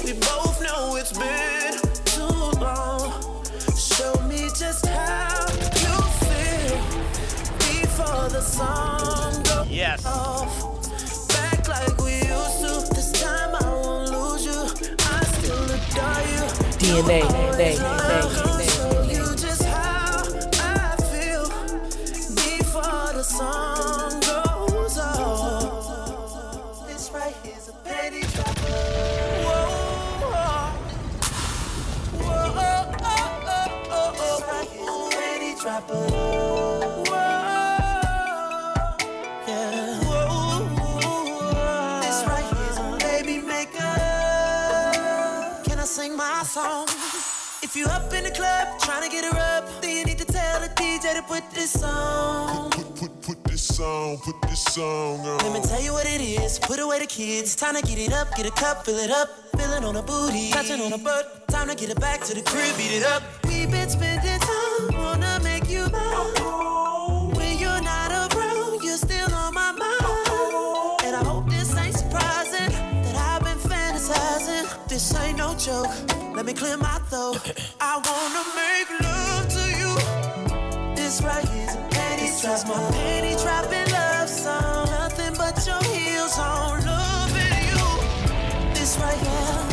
We 0.04 0.14
both 0.14 0.60
know 0.64 0.96
it's 0.96 1.14
been 1.14 1.78
too 2.04 2.60
long. 2.60 3.14
Show 3.78 4.20
me 4.28 4.50
just 4.58 4.88
how 4.88 5.46
you 5.86 5.96
feel 6.26 6.78
before 7.60 8.30
the 8.30 8.42
song 8.42 9.44
goes 9.44 9.70
Yes. 9.70 10.04
off. 10.04 10.52
Back 11.28 11.68
like 11.68 11.96
we 12.02 12.14
used 12.16 12.62
to. 12.64 12.96
This 12.96 13.12
time 13.22 13.54
I 13.54 13.70
won't 13.70 14.10
lose 14.10 14.46
you. 14.46 14.62
I 14.98 15.24
still 15.36 15.64
adore 15.78 16.24
you. 16.34 16.44
DNA, 16.82 17.22
Always 17.22 17.58
nay, 17.60 18.49
If 47.62 47.76
you 47.76 47.86
up 47.86 48.12
in 48.14 48.24
the 48.24 48.32
club 48.32 48.80
trying 48.80 49.04
to 49.04 49.10
get 49.10 49.24
her 49.26 49.40
up, 49.58 49.82
then 49.82 49.96
you 49.96 50.04
need 50.06 50.18
to 50.18 50.26
tell 50.26 50.60
the 50.60 50.70
DJ 50.70 51.14
to 51.16 51.22
put 51.22 51.50
this 51.52 51.84
on. 51.84 52.72
Put, 52.72 52.96
put, 52.96 53.22
put 53.22 53.30
put 53.30 53.44
this 53.44 53.62
song, 53.62 54.18
put 54.18 54.42
this 54.42 54.64
song 54.64 55.20
on. 55.20 55.38
Let 55.38 55.54
me 55.54 55.62
tell 55.62 55.82
you 55.82 55.94
what 55.94 56.08
it 56.08 56.20
is. 56.20 56.58
Put 56.58 56.80
away 56.80 57.00
the 57.00 57.06
kids. 57.06 57.56
Time 57.56 57.76
to 57.76 57.82
get 57.84 58.00
it 58.00 58.12
up, 58.12 58.36
get 58.36 58.48
a 58.48 58.52
cup, 58.52 58.86
fill 58.86 58.98
it 58.98 59.12
up. 59.12 59.30
Feeling 59.56 59.84
on 59.84 59.96
a 59.96 60.02
booty, 60.02 60.50
touching 60.50 60.82
on 60.82 60.94
a 60.94 60.98
butt. 60.98 61.48
Time 61.50 61.68
to 61.68 61.76
get 61.76 61.92
it 61.92 62.00
back 62.00 62.22
to 62.22 62.34
the 62.34 62.42
crib, 62.42 62.76
beat 62.78 62.92
it 62.92 63.06
up. 63.06 63.22
We've 63.44 63.70
been 63.70 63.90
spending 63.90 64.40
time, 64.40 64.98
wanna 64.98 65.00
make 65.00 65.00
you 65.00 65.00
mine. 65.00 65.00
When 65.00 65.00
you're 65.00 65.00
not 65.00 65.00
around, 65.00 65.00
you're 65.00 65.08
still 65.10 65.20
on 65.20 65.30
my 65.30 65.39
this 71.60 71.76
ain't 71.76 71.96
surprising 71.96 72.72
that 73.04 73.16
I've 73.16 73.44
been 73.44 73.58
fantasizing. 73.58 74.88
This 74.88 75.14
ain't 75.16 75.38
no 75.38 75.54
joke. 75.56 75.88
Let 76.36 76.46
me 76.46 76.54
clear 76.54 76.78
my 76.78 77.00
throat. 77.10 77.40
I 77.82 77.96
wanna 78.08 78.44
make 78.62 78.90
love 79.02 79.48
to 79.56 79.64
you. 79.80 79.92
This 80.96 81.22
right 81.22 81.48
here's 81.50 81.76
a 81.76 81.88
penny 81.92 82.30
drop. 82.42 82.68
my 82.68 82.92
penny 82.92 83.36
dropping 83.44 83.92
love 83.92 84.30
song. 84.30 84.86
Nothing 84.88 85.34
but 85.38 85.56
your 85.68 85.84
heels 85.94 86.38
on. 86.38 86.86
Loving 86.86 87.60
you. 87.72 87.86
This 88.74 88.98
right 88.98 89.18
here, 89.18 89.69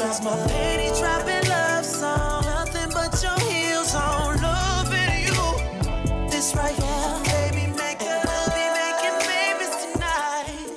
a 0.00 0.22
my 0.22 0.36
penny 0.46 0.88
dropping 0.98 1.48
love 1.48 1.84
song. 1.84 2.44
Nothing 2.44 2.90
but 2.92 3.20
your 3.20 3.38
heels 3.50 3.94
on. 3.94 4.40
Loving 4.40 5.24
you. 5.24 6.30
This 6.30 6.54
right 6.54 6.74
here, 6.74 7.20
baby, 7.24 7.66
make 7.76 8.00
and 8.02 8.22
we'll 8.24 8.48
be 8.54 8.66
making 8.78 9.18
babies 9.26 9.74
tonight. 9.82 10.68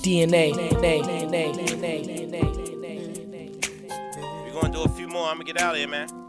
DNA, 0.00 0.56
nay, 0.56 0.70
nay, 0.80 1.00
nay, 1.02 1.26
nay, 1.26 1.52
nay, 1.52 2.02
nay, 2.02 2.26
nay. 2.26 3.50
We're 4.44 4.60
gonna 4.60 4.72
do 4.72 4.82
a 4.84 4.88
few 4.88 5.08
more. 5.08 5.28
I'm 5.28 5.34
gonna 5.34 5.44
get 5.44 5.60
out 5.60 5.74
of 5.74 5.78
here, 5.78 5.88
man. 5.88 6.21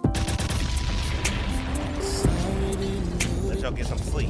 Y'all 3.64 3.72
get 3.72 3.86
some 3.86 3.98
sleep. 3.98 4.30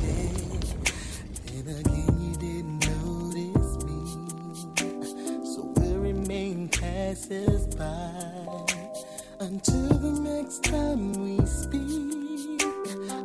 Passers 6.72 7.68
by 7.76 7.86
until 9.40 9.90
the 9.90 10.12
next 10.22 10.64
time 10.64 11.14
we 11.14 11.38
speak. 11.46 12.62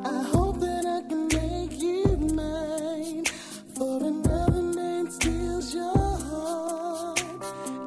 I 0.04 0.22
hope 0.32 0.60
that 0.60 0.84
I 0.86 1.00
can 1.08 1.28
make 1.28 1.80
you 1.80 2.16
mine, 2.34 3.24
for 3.74 4.02
another 4.02 4.62
man 4.62 5.10
steals 5.10 5.74
your 5.74 5.96
heart. 5.96 7.20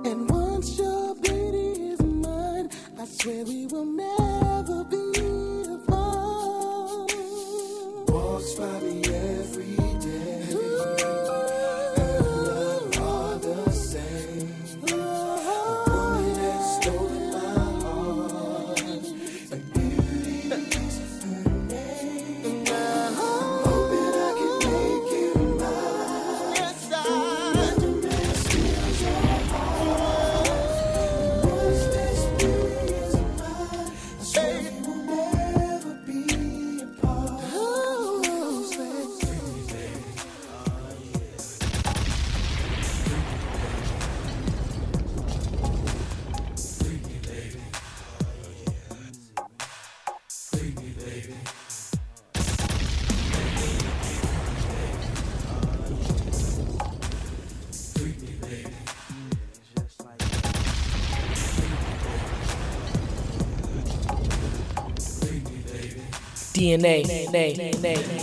And 0.05 0.29
once 0.29 0.77
your 0.77 1.15
beauty 1.15 1.93
is 1.93 2.01
mine, 2.01 2.69
I 2.99 3.05
swear 3.05 3.45
we 3.45 3.67
will 3.67 3.85
DNA, 66.77 67.03
nay, 67.03 67.53
nay, 67.81 68.20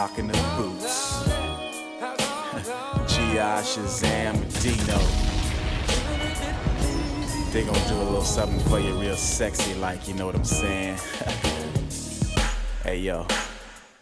knocking 0.00 0.28
the 0.28 0.32
boots. 0.56 1.24
G.I. 3.12 3.60
Shazam 3.60 4.34
Dino. 4.62 4.98
They 7.52 7.64
gonna 7.66 7.86
do 7.86 7.96
a 7.96 8.04
little 8.08 8.22
something 8.22 8.60
for 8.60 8.80
you 8.80 8.98
real 8.98 9.14
sexy 9.14 9.74
like, 9.74 10.08
you 10.08 10.14
know 10.14 10.24
what 10.24 10.36
I'm 10.36 10.44
saying? 10.44 10.96
hey 12.82 13.00
yo, 13.00 13.26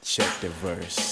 check 0.01 0.29
the 0.41 0.51
verse. 0.62 1.11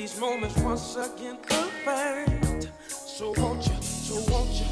These 0.00 0.18
moments 0.18 0.56
once 0.60 0.96
again 0.96 1.36
perfect. 1.42 2.70
So 2.88 3.34
won't 3.36 3.66
you, 3.66 3.82
so 3.82 4.32
won't 4.32 4.48
you, 4.48 4.66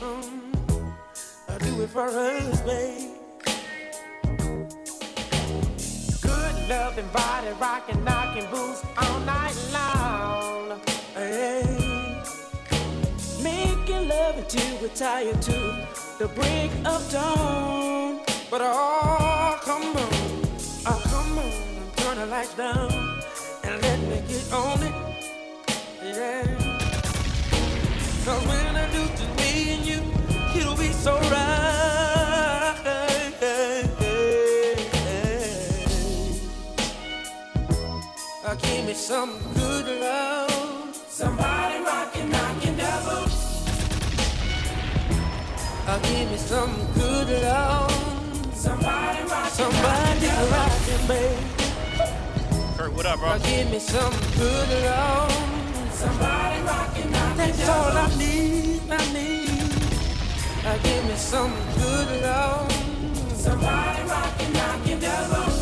um, 0.00 0.86
I 1.46 1.58
do 1.58 1.82
it 1.82 1.90
for 1.90 2.08
us, 2.08 2.60
babe. 2.62 3.10
Good 6.22 6.68
loving 6.70 7.08
body 7.08 7.48
rocking, 7.60 8.02
knocking 8.02 8.50
boots 8.50 8.82
all 8.96 9.20
night 9.20 9.58
long. 9.74 10.80
Hey. 11.12 12.22
Making 13.42 14.08
love 14.08 14.38
until 14.38 14.80
we're 14.80 14.88
tired 14.94 15.42
to 15.42 15.86
the 16.18 16.28
break 16.28 16.70
of 16.86 17.02
dawn. 17.12 18.20
But 18.50 18.62
oh, 18.62 19.60
come 19.60 19.82
on, 19.82 20.14
oh, 20.86 21.02
come 21.12 21.38
on, 21.40 21.52
turn 21.96 22.16
the 22.16 22.26
lights 22.26 22.54
down 22.54 22.90
and 22.90 23.05
get 24.28 24.52
on 24.52 24.82
it. 24.82 24.94
Yeah. 26.02 26.44
Cause 28.24 28.46
when 28.46 28.76
I 28.76 28.90
do 28.92 29.06
to 29.06 29.24
me 29.36 29.74
and 29.74 29.86
you, 29.86 30.00
it'll 30.58 30.76
be 30.76 30.92
so 30.92 31.18
right. 31.30 31.56
Uh, 38.44 38.54
give 38.54 38.86
me 38.86 38.94
some 38.94 39.38
good 39.54 40.00
love. 40.00 40.94
Somebody 41.08 41.80
rockin', 41.84 42.30
knockin' 42.30 42.76
double. 42.76 43.28
Uh, 45.86 45.98
give 46.02 46.30
me 46.30 46.36
some 46.36 46.74
good 46.94 47.28
love. 47.42 47.90
Somebody 48.54 49.22
rockin', 49.28 49.50
somebody 49.50 50.26
rockin', 50.50 51.06
babe. 51.08 51.55
What 52.96 53.04
up, 53.04 53.18
bro? 53.18 53.28
Uh, 53.28 53.38
give 53.40 53.70
me 53.70 53.78
some 53.78 54.10
good 54.38 54.68
love. 54.84 55.30
Somebody 55.92 56.62
rockin', 56.62 57.10
knockin' 57.12 57.36
That's 57.36 57.68
all 57.68 57.92
I 57.92 58.16
need, 58.16 58.80
I 58.90 59.12
need. 59.12 59.50
Uh, 60.64 60.78
give 60.78 61.04
me 61.04 61.14
some 61.14 61.52
good 61.76 62.22
love. 62.22 62.72
Somebody 63.36 64.02
rockin', 64.08 64.52
knockin' 64.54 65.00
double. 65.00 65.52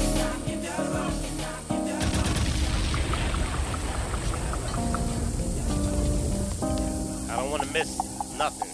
I 7.29 7.37
don't 7.37 7.51
want 7.51 7.63
to 7.65 7.73
miss 7.73 7.99
nothing. 8.39 8.71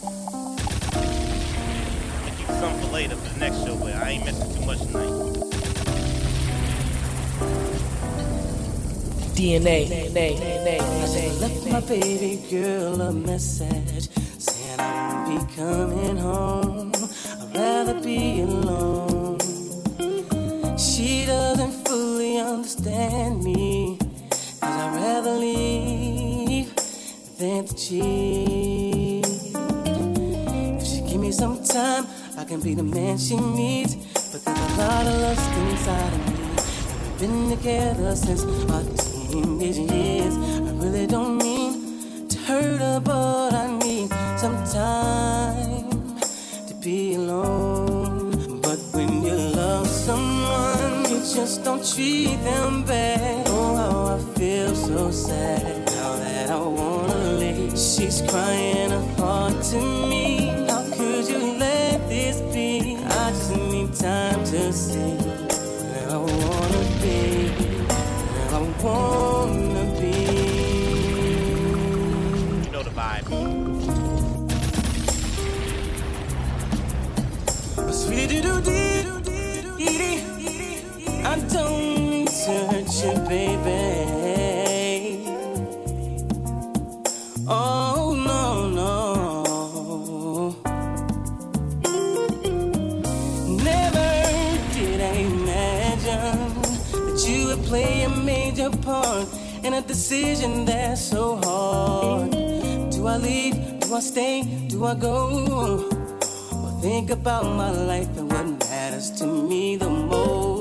Gonna 2.13 2.37
keep 2.37 2.47
some 2.47 2.79
for 2.79 2.93
later 2.93 3.17
for 3.17 3.33
the 3.33 3.41
next 3.41 3.65
show, 3.65 3.77
but 3.77 3.95
I 3.95 4.11
ain't 4.11 4.27
missing 4.27 4.55
too 4.55 4.67
much 4.67 4.81
tonight. 4.81 5.40
DNA, 9.41 9.89
I 9.89 11.41
left 11.41 11.67
my 11.67 11.81
baby 11.81 12.43
girl 12.51 13.01
a 13.01 13.11
message 13.11 14.11
saying 14.39 14.79
I 14.79 15.15
won't 15.15 15.49
be 15.49 15.57
coming 15.57 16.17
home. 16.19 16.93
I'd 16.95 17.57
rather 17.57 18.01
be 18.03 18.43
alone. 18.43 19.39
She 20.77 21.25
doesn't 21.25 21.89
fully 21.89 22.37
understand 22.37 23.43
me. 23.43 23.97
Cause 24.29 24.63
I'd 24.63 24.95
rather 24.97 25.31
leave 25.31 26.75
than 27.39 27.65
to 27.65 27.75
cheat. 27.75 29.25
If 30.77 30.87
she 30.87 31.01
give 31.01 31.19
me 31.19 31.33
some 31.33 31.65
time, 31.65 32.07
I 32.37 32.45
can 32.45 32.61
be 32.61 32.75
the 32.75 32.83
man 32.83 33.17
she 33.17 33.37
needs. 33.37 33.95
But 34.33 34.45
there's 34.45 34.59
a 34.59 34.77
lot 34.77 35.07
of 35.07 35.21
lust 35.23 35.51
inside 35.57 36.13
of 36.13 36.29
me. 36.29 36.41
We've 37.09 37.21
been 37.21 37.57
together 37.57 38.15
since 38.15 38.45
our 38.45 39.00
teenage 39.31 39.79
years. 39.79 40.35
I 40.37 40.73
really 40.83 41.07
don't 41.07 41.39
mean 41.39 42.29
to 42.29 42.39
hurt 42.39 42.81
her, 42.81 43.01
but 43.01 43.55
I 43.55 43.67
need 43.79 44.11
some 44.37 44.59
time 44.65 46.19
to 46.69 46.75
be 46.83 47.15
alone. 47.15 48.61
But 48.61 48.79
when 48.93 49.23
you 49.23 49.37
love 49.63 49.87
someone, 49.87 51.11
you 51.11 51.21
just 51.21 51.63
don't 51.65 51.85
treat 51.95 52.37
them 52.43 52.85
bad. 52.85 53.47
Oh, 53.49 53.77
how 53.77 54.17
I 54.17 54.39
feel 54.39 54.75
so 54.75 55.11
sad 55.11 55.87
now 55.87 56.17
that 56.17 56.51
I 56.51 56.59
wanna 56.59 57.33
leave. 57.43 57.79
She's 57.79 58.23
crying 58.29 58.91
heart 59.17 59.63
to 59.71 59.81
me. 60.11 60.49
How 60.69 60.83
could 60.97 61.29
you 61.29 61.59
let 61.59 62.09
this 62.09 62.41
be? 62.53 62.97
I 62.97 63.31
just 63.31 63.57
need 63.57 63.95
time 63.95 64.43
to 64.53 64.73
see 64.73 65.15
where 65.91 66.11
I 66.11 66.17
wanna 66.17 66.85
be. 67.03 67.40
Wanna 68.83 69.85
be. 70.01 70.11
You 72.65 72.71
know 72.73 72.83
the 72.83 72.91
vibe. 72.91 73.27
Sweetie 77.93 78.41
doo 78.41 78.61
doo 78.63 79.21
dee 79.21 79.61
doo 79.63 79.77
dee. 79.77 80.23
I 81.25 81.39
don't 81.53 81.79
mean 82.11 82.27
to 82.27 82.53
hurt 82.71 82.91
you, 83.05 83.15
baby. 83.29 84.10
In 99.71 99.77
a 99.77 99.83
decision 99.83 100.65
that's 100.65 101.01
so 101.01 101.37
hard. 101.37 102.33
Do 102.91 103.07
I 103.07 103.17
leave? 103.19 103.55
Do 103.81 103.95
I 103.95 104.01
stay? 104.01 104.43
Do 104.67 104.85
I 104.85 104.95
go? 104.95 105.15
Or 106.65 106.81
think 106.83 107.11
about 107.11 107.45
my 107.45 107.71
life 107.71 108.09
and 108.19 108.33
what 108.33 108.47
matters 108.69 109.13
to 109.21 109.27
me 109.27 109.77
the 109.77 109.89
most. 109.89 110.60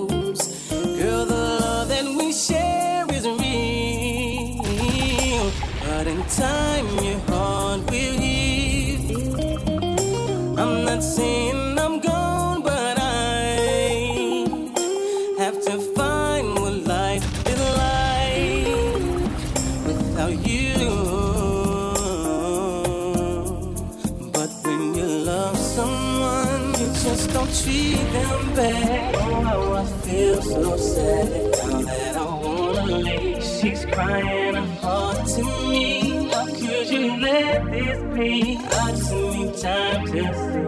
Be? 38.20 38.58
I 38.58 38.92
just 38.92 39.12
need 39.12 39.58
time 39.58 40.06
to 40.08 40.12
see 40.12 40.60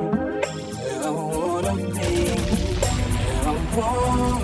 I 0.93 1.09
wanna 1.09 1.75
be. 1.75 2.11
I 3.43 3.75
wanna 3.75 4.40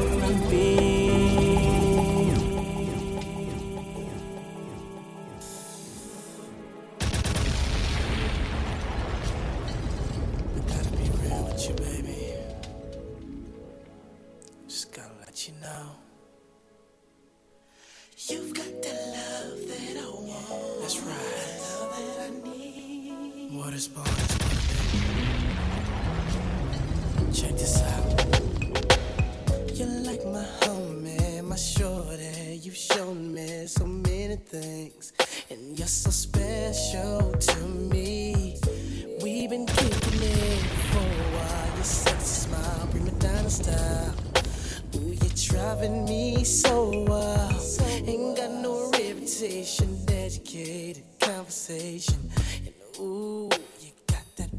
things, 34.48 35.12
and 35.50 35.78
you're 35.78 35.88
so 35.88 36.10
special 36.10 37.34
to 37.34 37.60
me. 37.66 38.58
We've 39.22 39.50
been 39.50 39.66
kicking 39.66 40.22
it 40.22 40.64
for 40.92 41.00
a 41.00 41.28
while. 41.36 41.76
Your 41.76 41.84
sexy 41.84 42.48
smile, 42.48 42.88
prima 42.92 43.12
donna 43.20 43.50
style. 43.50 44.16
Ooh, 44.96 45.18
you're 45.22 45.38
driving 45.52 46.06
me 46.06 46.44
so 46.46 47.04
wild. 47.04 47.54
Ain't 48.08 48.38
got 48.38 48.52
no 48.52 48.90
reputation, 48.92 49.98
educated 50.08 51.04
conversation. 51.20 52.32
And 52.66 52.74
ooh, 53.00 53.50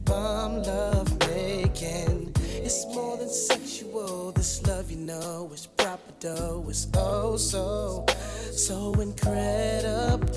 bomb 0.09 0.63
love 0.63 1.11
making. 1.29 2.33
It's 2.37 2.87
more 2.87 3.17
than 3.19 3.29
sexual. 3.29 4.33
This 4.33 4.67
love, 4.67 4.91
you 4.91 4.97
know, 4.97 5.51
is 5.53 5.67
proper 5.67 6.13
though. 6.21 6.65
It's 6.69 6.89
oh 6.95 7.37
so, 7.37 8.07
so 8.51 8.95
incredible. 8.95 10.29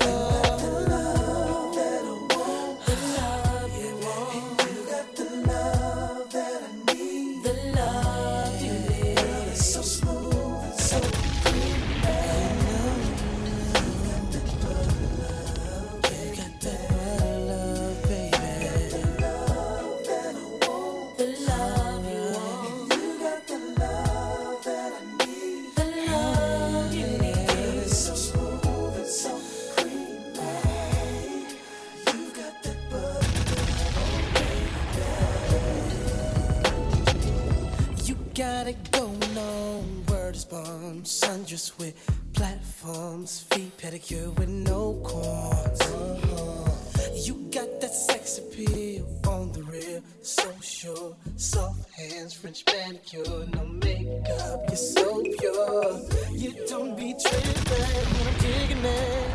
hundreds 41.32 41.72
with 41.78 41.94
platforms, 42.34 43.46
feet 43.50 43.74
pedicure 43.78 44.36
with 44.38 44.50
no 44.50 45.00
corns. 45.02 45.80
Uh-huh. 45.80 46.70
You 47.14 47.48
got 47.50 47.80
that 47.80 47.94
sex 47.94 48.36
appeal 48.36 49.08
on 49.26 49.50
the 49.52 49.62
real, 49.62 50.02
so 50.20 50.52
sure. 50.60 51.16
Soft 51.36 51.90
hands, 51.92 52.34
French 52.34 52.64
manicure, 52.66 53.46
no 53.54 53.64
makeup, 53.64 54.60
you're 54.68 54.76
so 54.76 55.22
pure. 55.38 56.00
You 56.32 56.52
don't 56.68 56.98
be 56.98 57.14
tripping 57.24 58.08
when 58.12 58.28
I'm 58.28 58.38
digging 58.38 58.84
it. 58.84 59.30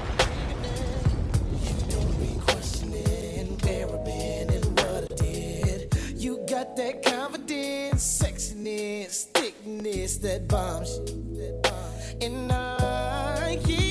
You 1.65 1.75
don't 1.95 2.15
be 2.21 2.39
questioning 2.45 3.57
where 3.63 3.87
I've 3.89 4.05
been 4.05 4.49
and 4.53 4.65
what 4.79 5.11
I 5.11 5.15
did. 5.15 5.97
You 6.15 6.45
got 6.47 6.75
that 6.77 7.03
confidence, 7.03 8.03
sexiness, 8.21 9.23
thickness, 9.33 10.17
that 10.17 10.47
bombs. 10.47 10.99
that 10.99 11.59
bomb 11.63 11.76
and 12.21 12.51
I. 12.51 13.86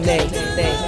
DNA. 0.00 0.85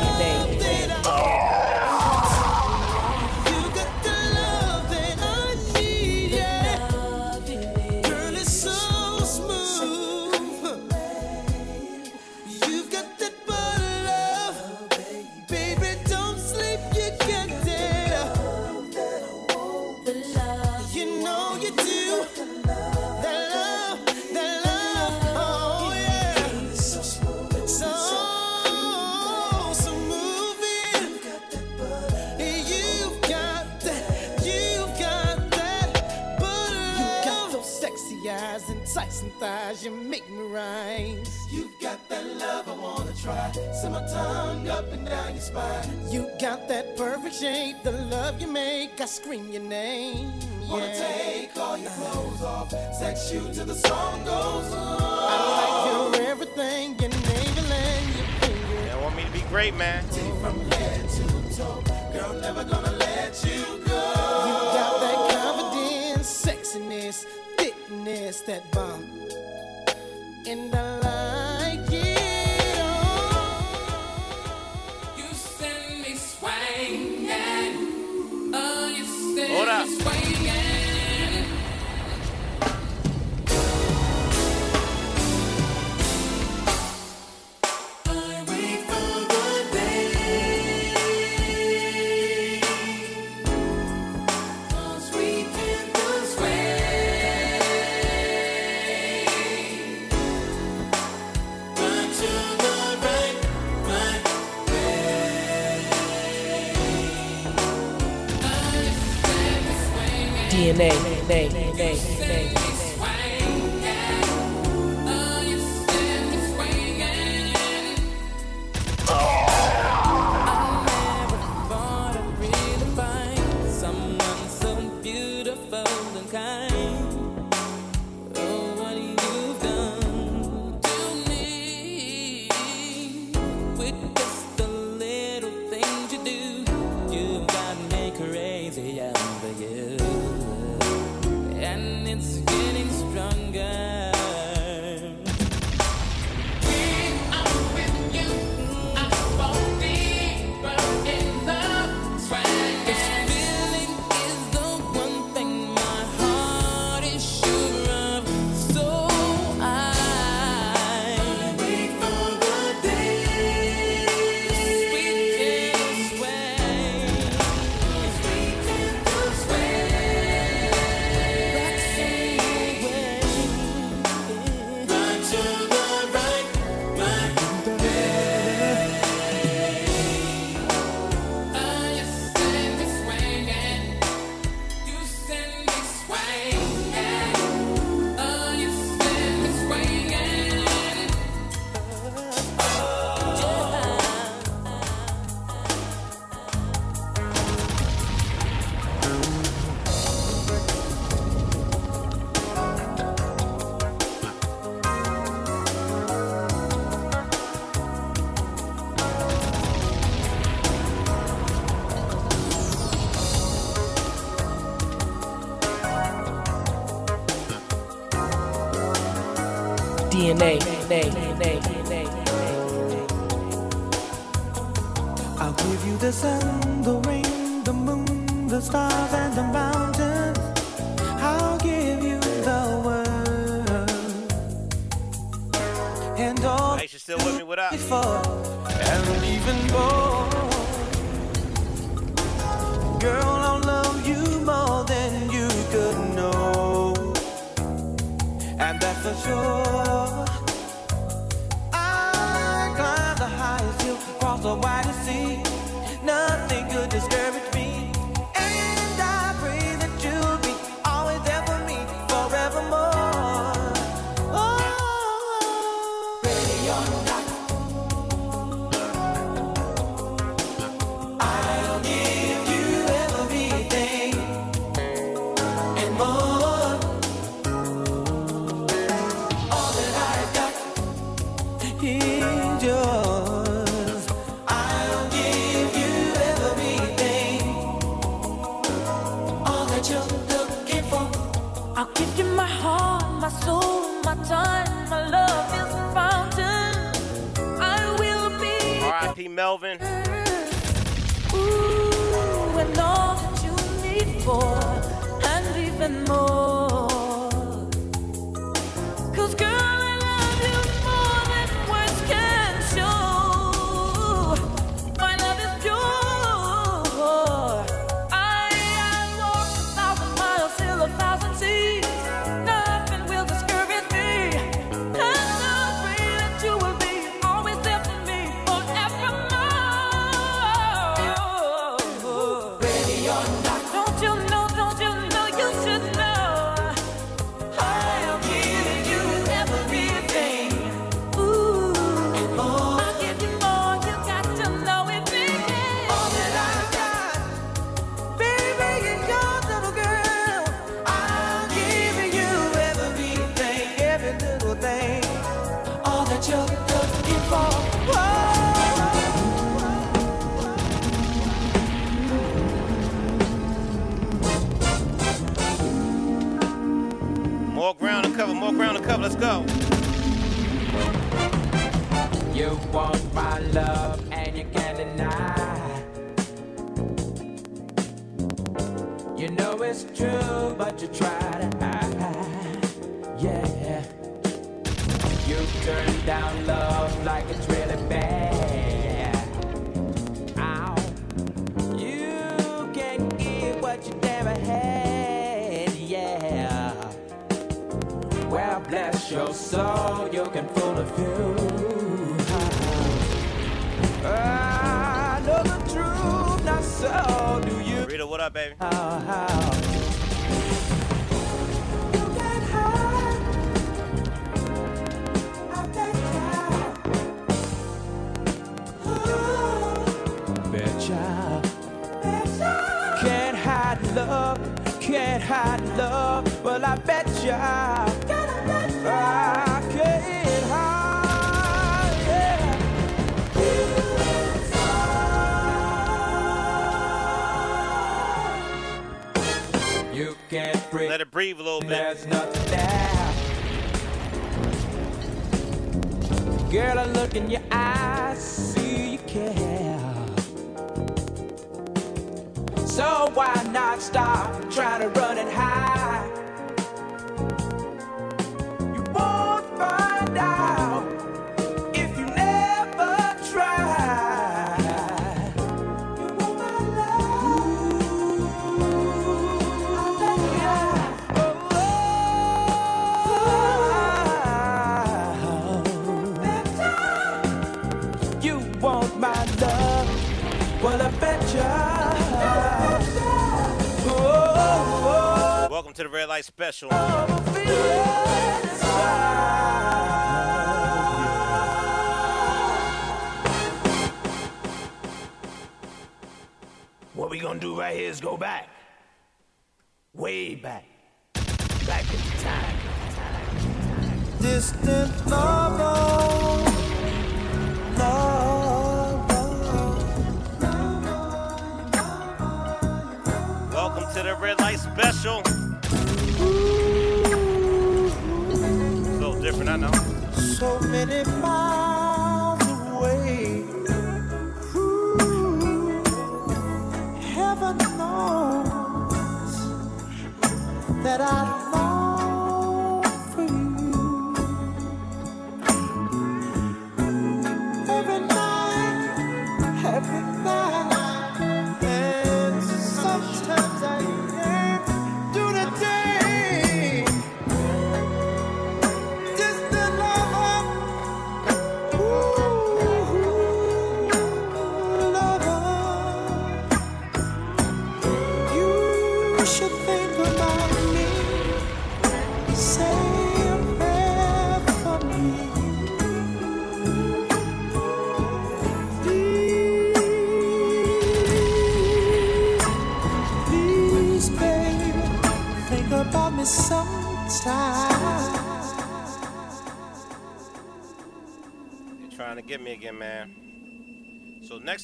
Nay, 220.35 220.59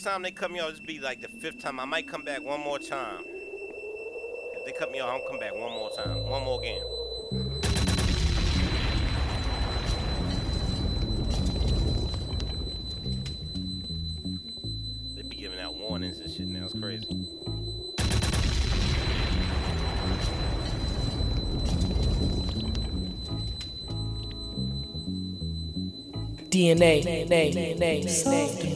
time 0.05 0.21
they 0.21 0.31
cut 0.31 0.51
me 0.51 0.61
off, 0.61 0.69
this 0.69 0.81
be 0.81 1.01
like 1.01 1.23
the 1.23 1.29
fifth 1.29 1.61
time. 1.61 1.81
I 1.81 1.87
might 1.87 2.07
come 2.07 2.25
back 2.25 2.43
one 2.43 2.61
more 2.61 2.79
time. 2.79 3.25
If 3.25 4.67
they 4.67 4.73
cut 4.73 4.93
me 4.93 5.01
off, 5.01 5.19
I'm 5.19 5.27
come 5.27 5.41
back 5.41 5.55
one 5.55 5.73
more 5.73 5.91
time, 5.97 6.29
one 6.29 6.45
more 6.45 6.61
game. 6.61 6.83
They 15.17 15.23
be 15.23 15.37
giving 15.37 15.59
out 15.59 15.75
warnings 15.75 16.19
and 16.19 16.31
shit 16.31 16.49
now. 16.49 16.67
It's 16.67 16.79
crazy. 16.79 17.07
DNA, 26.51 27.03
DNA, 27.03 27.27
DNA, 27.27 27.79
DNA, 27.79 28.05
DNA. 28.05 28.74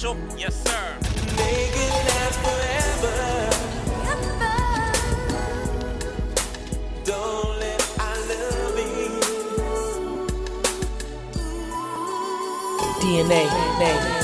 special, 0.00 0.16
yes 0.38 0.54
sir. 0.64 0.96
Make 1.36 1.76
it 1.76 1.92
last 2.08 2.38
forever. 2.40 3.50
DNA, 13.00 13.46
DNA. 13.48 14.19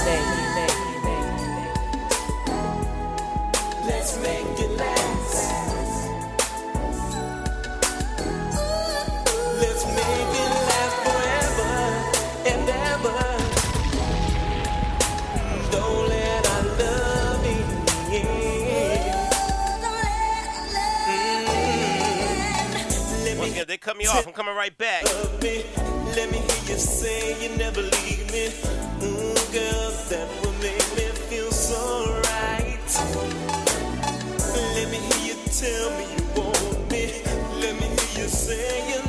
off. 24.06 24.26
I'm 24.26 24.32
coming 24.32 24.54
right 24.54 24.76
back. 24.76 25.04
Let 25.04 26.30
me 26.30 26.38
hear 26.38 26.62
you 26.66 26.78
say 26.78 27.42
you 27.42 27.56
never 27.56 27.82
leave 27.82 28.32
me. 28.32 28.48
Mm, 29.00 29.52
girl, 29.52 29.90
that 30.10 30.28
make 30.62 30.88
me 30.96 31.06
feel 31.28 31.50
so 31.50 32.20
right. 32.24 32.78
Let 34.74 34.90
me 34.90 34.98
hear 34.98 35.34
you 35.34 35.36
tell 35.50 35.90
me 35.98 36.04
you 36.16 36.24
want 36.36 36.90
me. 36.90 37.22
Let 37.60 37.74
me 37.80 37.86
hear 37.86 38.22
you 38.22 38.28
say 38.28 38.88
you 38.90 39.05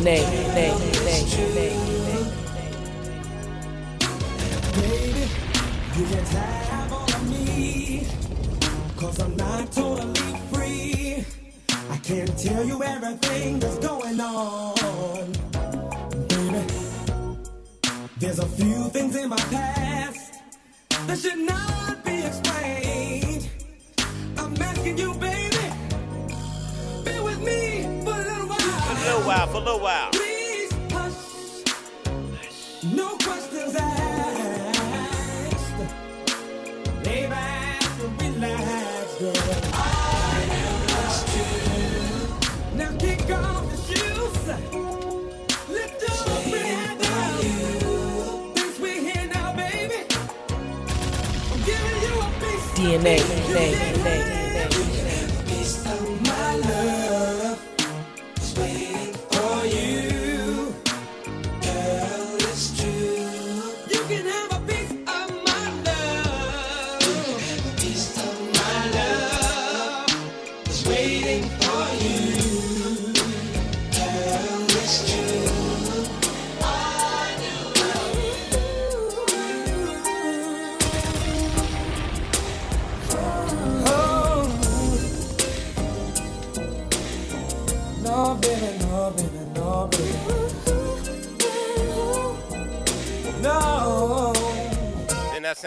DNA. 0.00 0.29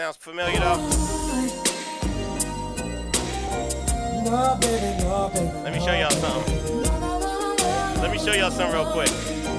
sounds 0.04 0.16
familiar 0.18 0.60
though. 0.60 0.76
Let 5.62 5.72
me 5.72 5.80
show 5.80 5.94
y'all 5.94 6.10
something. 6.10 6.82
Let 8.02 8.10
me 8.12 8.18
show 8.18 8.34
y'all 8.34 8.50
something 8.50 8.74
real 8.74 8.92
quick. 8.92 9.53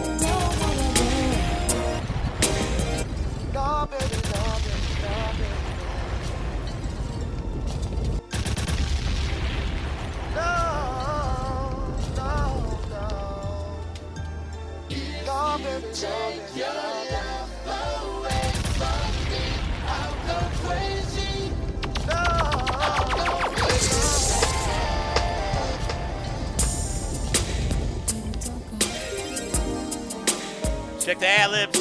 Check 31.05 31.19
the 31.19 31.27
ad 31.27 31.51
libs. 31.51 31.79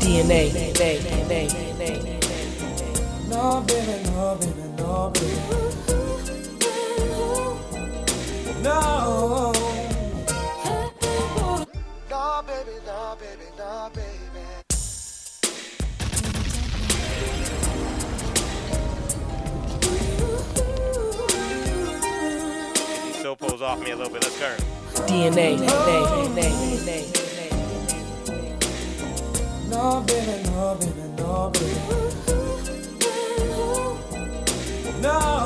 DNA, 0.00 0.50
No, 3.28 3.60
baby, 3.60 4.10
no, 4.10 4.36
baby, 4.40 4.62
no, 4.76 5.12
baby. 5.14 5.63
off 23.74 23.82
me 23.82 23.90
a 23.90 23.96
little 23.96 24.12
bit. 24.12 24.22
Let's 24.22 24.38
go. 24.38 24.56
DNA. 25.06 25.58
No, 29.68 30.00
baby, 30.06 30.42
no, 30.50 30.76
baby, 30.80 31.02
no, 31.16 31.50
baby. 31.50 31.80
No. 35.02 35.43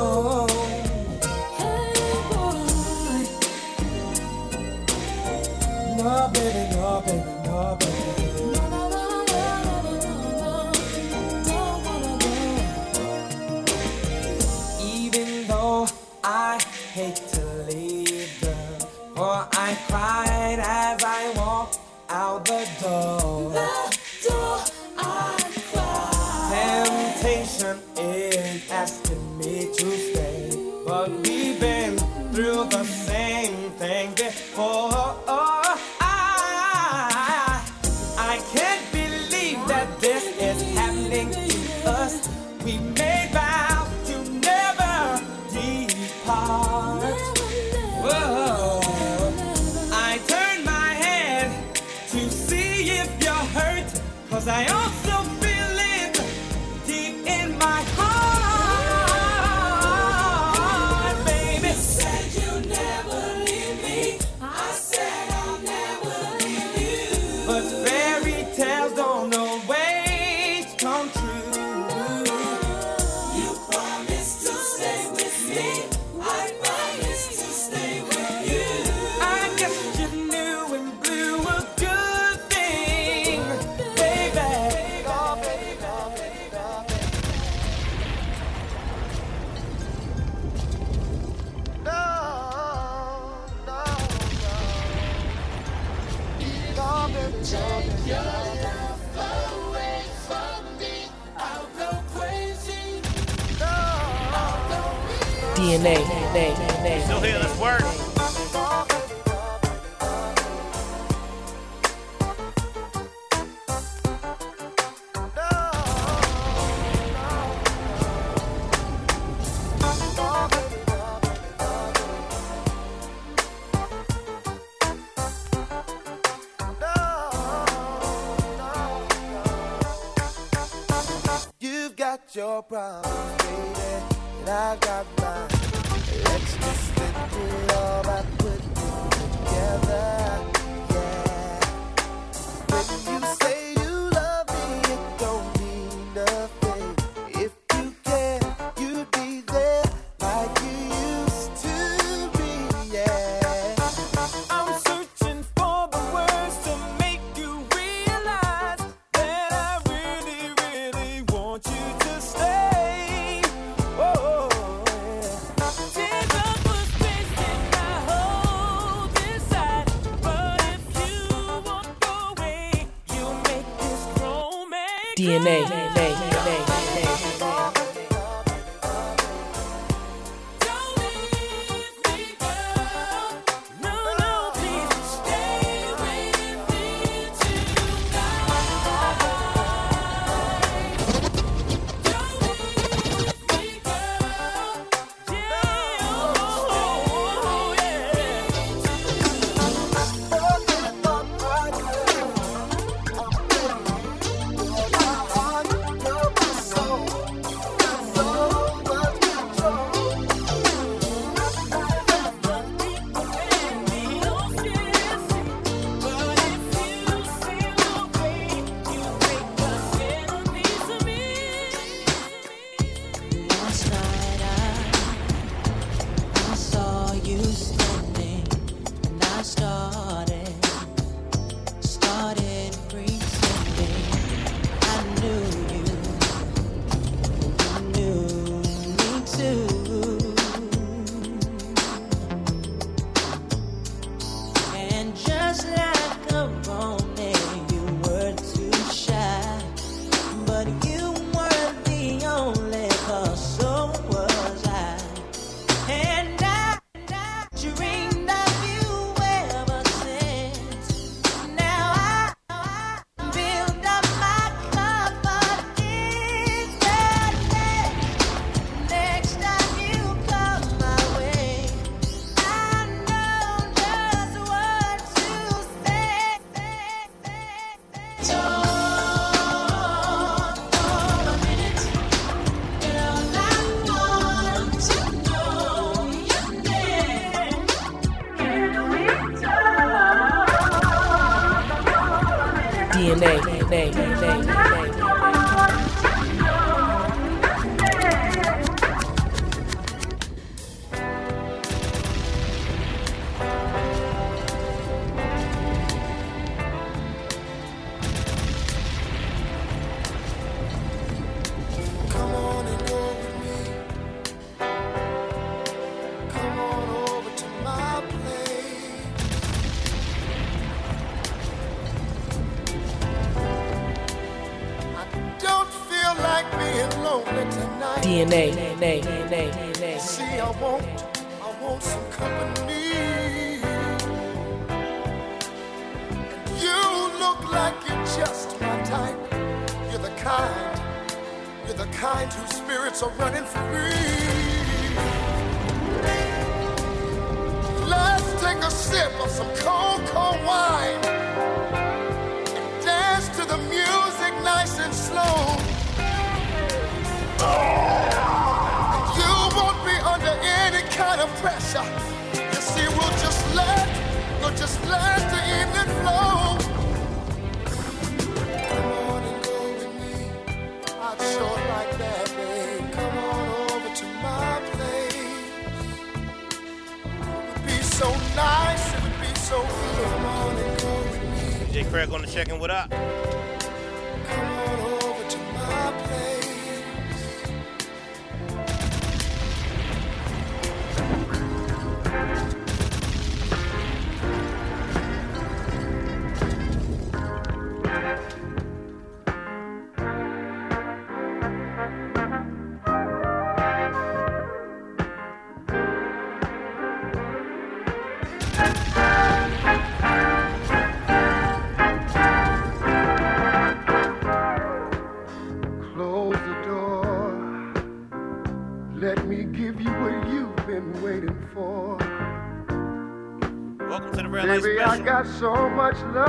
Much 425.89 426.03
love 426.13 426.28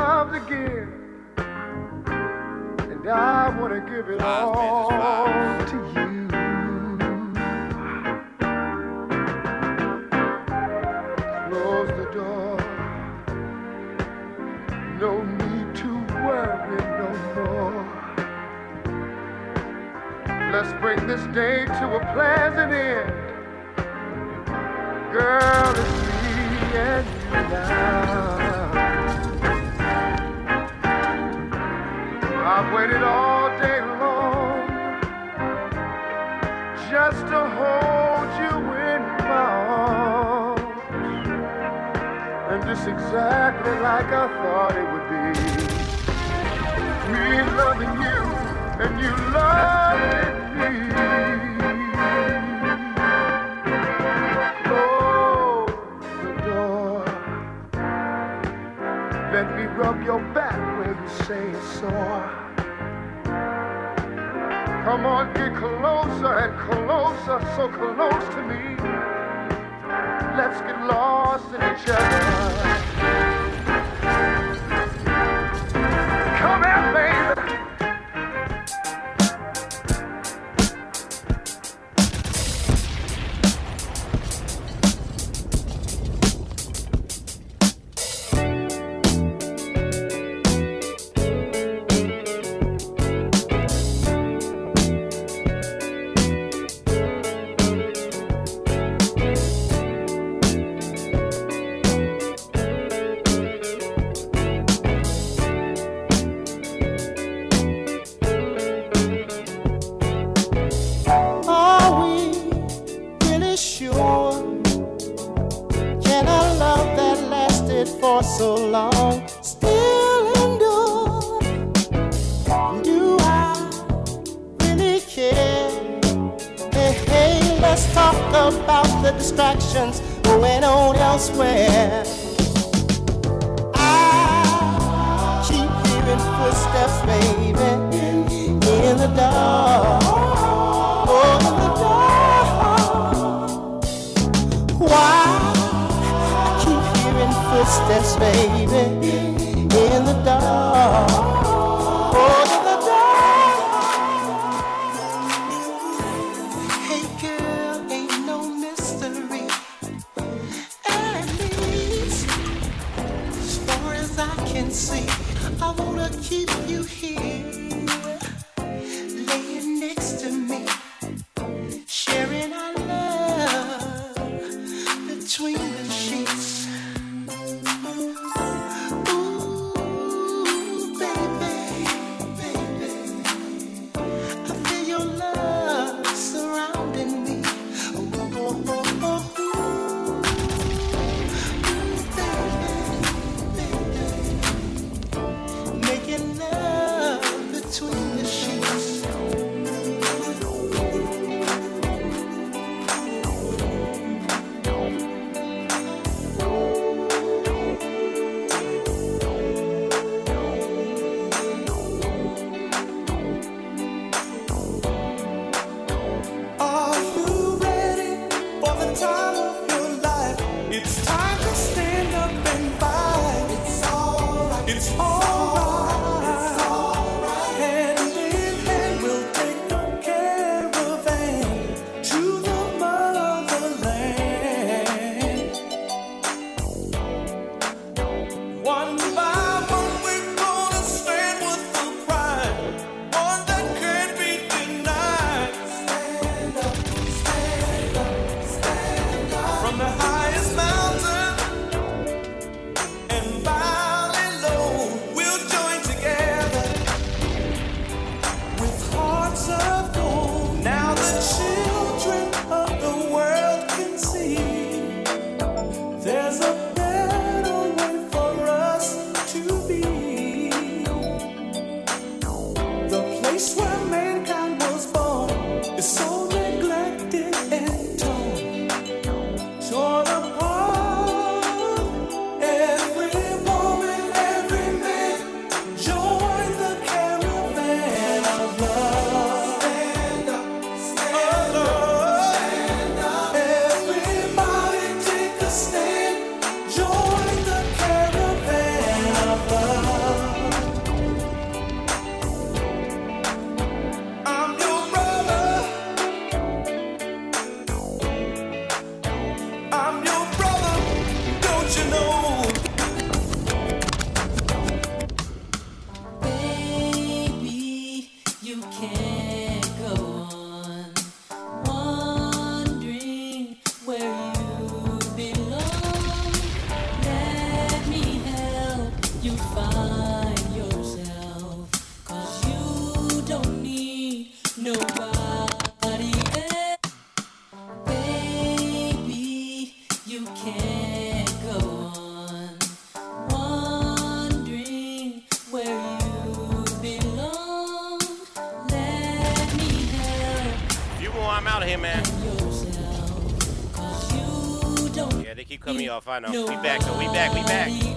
no, 356.21 356.47
We 356.47 356.57
back, 356.57 356.81
though. 356.81 356.99
We 356.99 357.07
back, 357.07 357.33
we 357.35 357.43
back. 357.43 357.90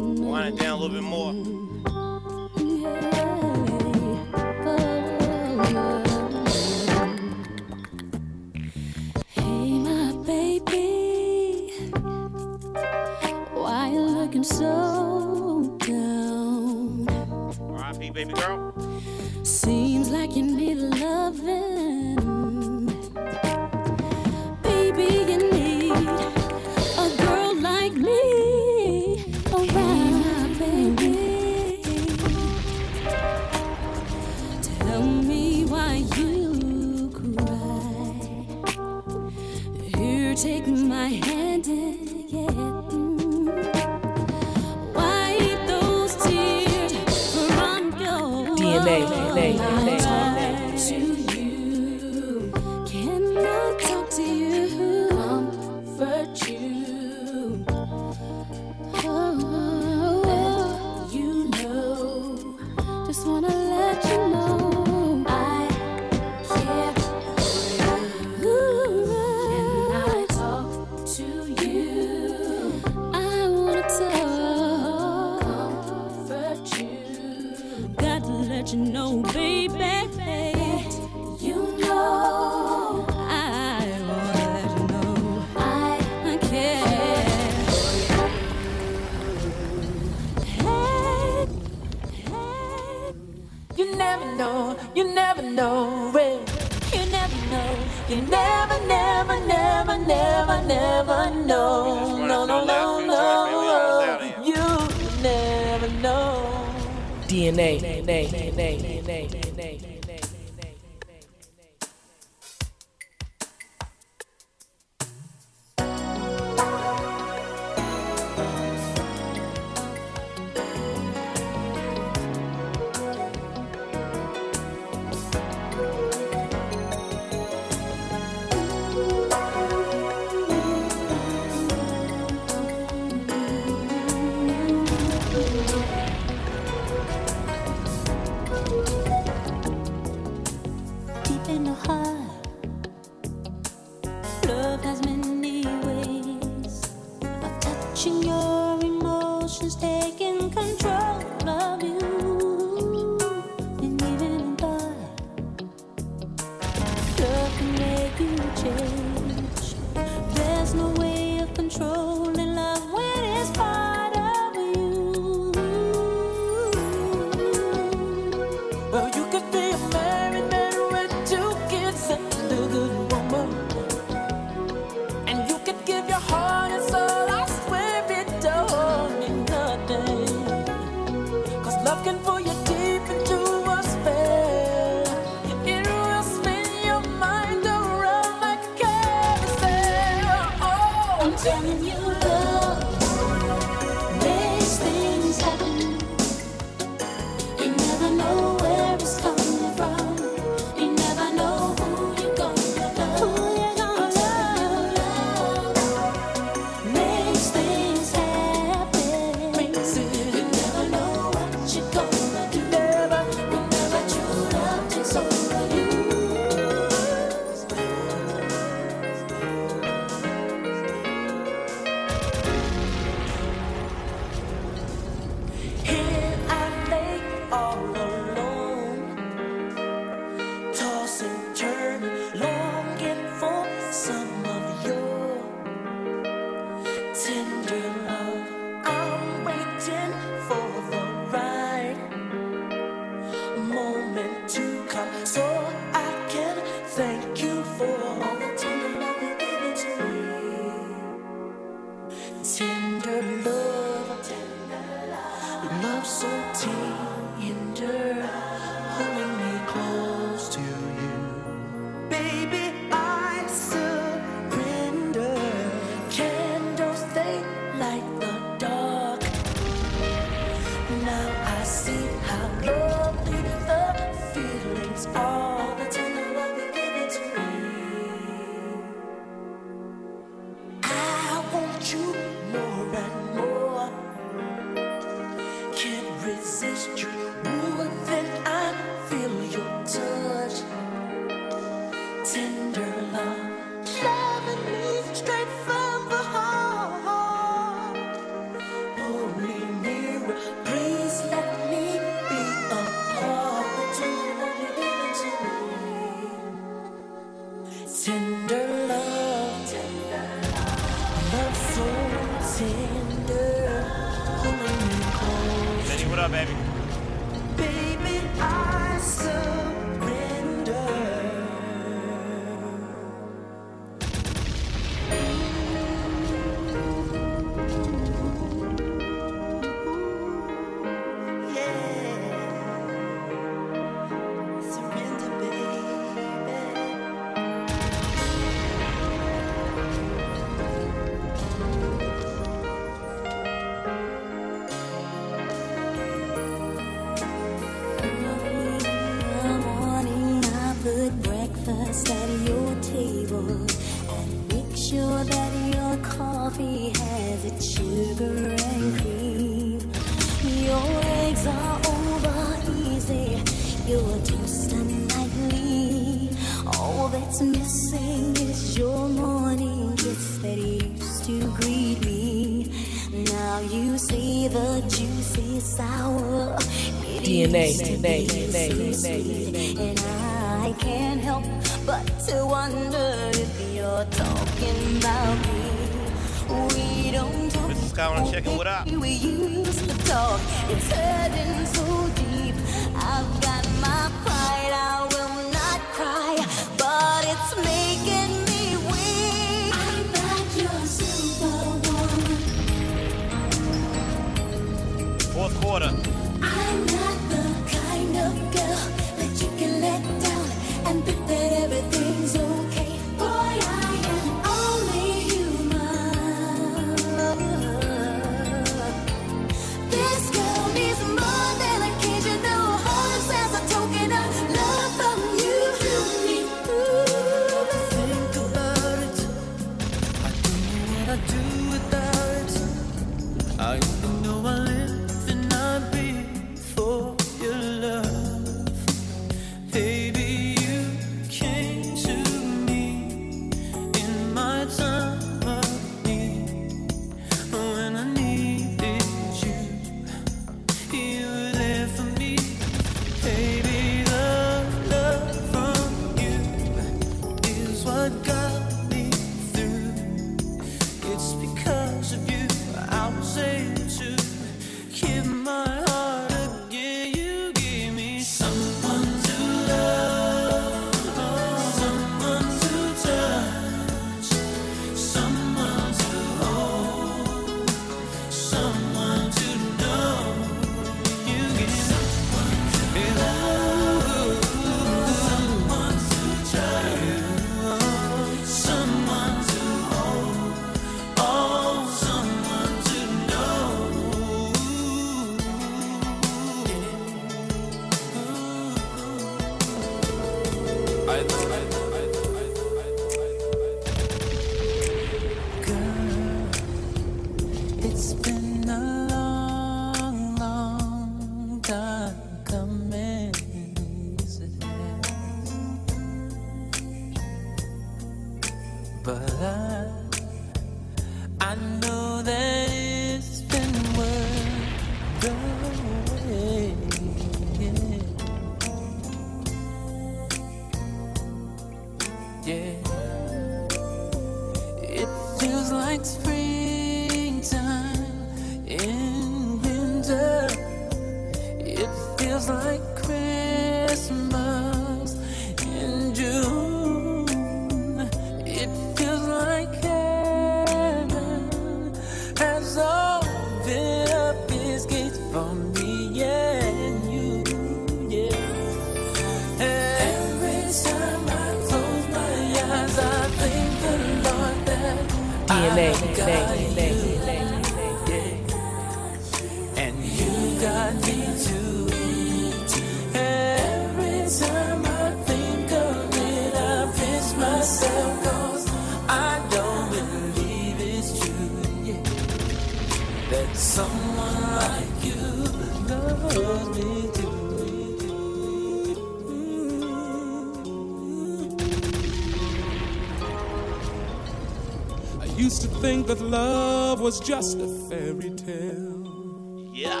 Used 595.36 595.62
to 595.62 595.68
think 595.68 596.06
that 596.06 596.20
love 596.20 597.00
was 597.00 597.20
just 597.20 597.58
a 597.58 597.68
fairy 597.88 598.30
tale. 598.30 599.70
Yeah. 599.72 600.00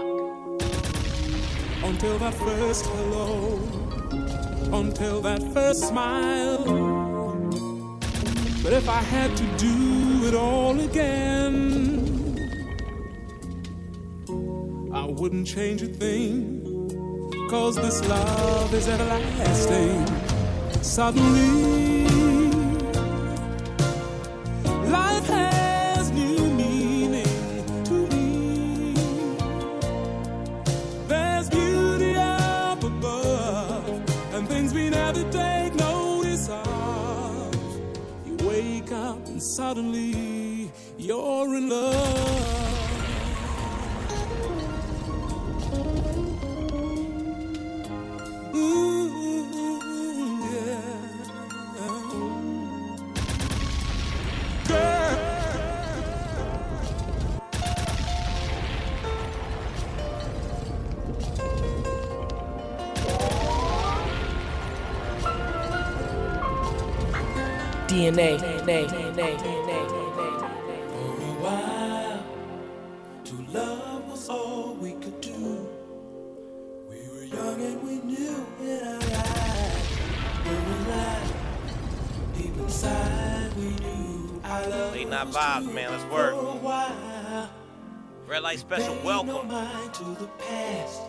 Until 1.82 2.18
that 2.18 2.34
first 2.34 2.86
hello, 2.86 3.58
until 4.72 5.20
that 5.22 5.42
first 5.52 5.88
smile. 5.88 6.64
But 8.62 8.72
if 8.72 8.88
I 8.88 9.02
had 9.02 9.36
to 9.36 9.44
do 9.58 10.26
it 10.26 10.34
all 10.34 10.78
again, 10.80 12.00
I 14.92 15.04
wouldn't 15.04 15.46
change 15.46 15.82
a 15.82 15.86
thing. 15.86 16.62
Cause 17.50 17.76
this 17.76 18.06
love 18.08 18.72
is 18.72 18.88
everlasting. 18.88 20.06
Suddenly, 20.82 22.03
suddenly 39.44 40.72
you're 40.96 41.54
in 41.54 41.68
love. 41.68 42.64
DNA, 67.86 68.36
DNA, 68.38 69.03
DNA, 69.14 69.86
For 70.90 71.22
a 71.22 71.34
while, 71.40 72.26
to 73.24 73.34
love 73.52 74.08
was 74.10 74.28
all 74.28 74.74
we 74.74 74.92
could 74.94 75.20
do. 75.20 75.68
We 76.90 76.96
were 77.08 77.22
young 77.24 77.62
and 77.62 77.82
we 77.82 77.98
knew 78.00 78.44
in 78.60 78.80
our 78.82 78.96
eyes 78.96 79.88
we 80.44 80.50
were 80.50 80.90
alive. 80.90 81.34
Deep 82.36 82.56
inside, 82.58 83.52
we 83.56 83.64
knew 83.84 84.40
our 84.44 84.66
love 84.66 84.94
Late 84.94 85.08
night 85.08 85.26
was 85.28 85.36
vibes, 85.36 85.72
man. 85.72 85.90
Let's 85.92 86.04
for 86.04 86.10
work. 86.12 86.34
a 86.34 86.36
while. 86.58 87.50
Red 88.26 88.42
light 88.42 88.58
special, 88.58 88.94
Pay 88.96 89.00
no 89.00 89.06
welcome. 89.06 89.48
mind 89.48 89.94
to 89.94 90.04
the 90.04 90.26
past. 90.38 91.02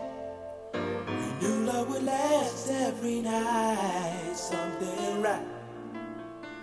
We 0.76 1.48
knew 1.48 1.66
love 1.66 1.90
would 1.90 2.04
last 2.04 2.70
every 2.70 3.22
night. 3.22 4.34
Something 4.36 5.24
right 5.24 5.42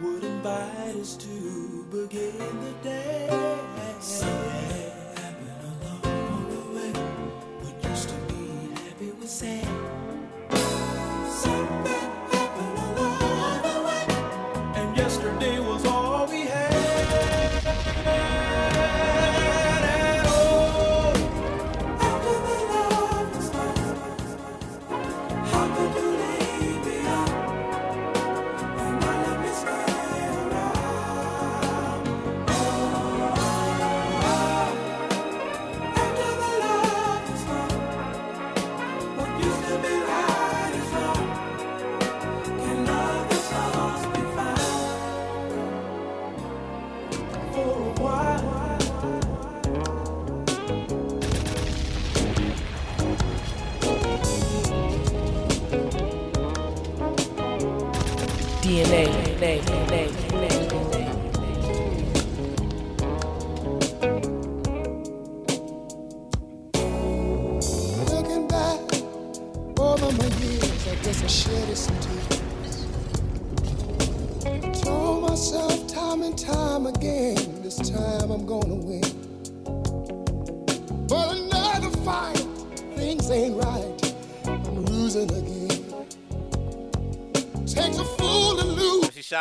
would 0.02 0.24
invite 0.24 0.96
us 0.96 1.16
to 1.16 1.86
begin 1.90 2.36
the 2.38 2.72
day. 2.82 3.22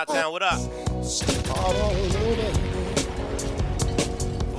What 0.09 0.41
up? 0.41 0.59
Start 1.03 1.59
all 1.59 1.75
over 1.75 2.33
again. 2.33 2.55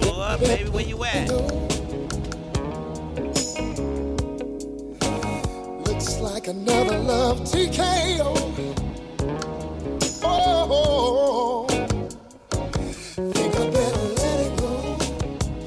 Pull 0.00 0.20
up, 0.20 0.38
baby, 0.38 0.70
where 0.70 0.84
you 0.84 1.02
at? 1.04 1.28
Looks 5.84 6.20
like 6.20 6.46
another 6.46 6.98
love 6.98 7.40
TKO. 7.40 8.36
Oh, 10.22 11.66
think 13.18 13.56
I 13.56 13.70
better 13.70 14.06
let 14.14 14.40
it 14.46 14.56
go. 14.58 14.98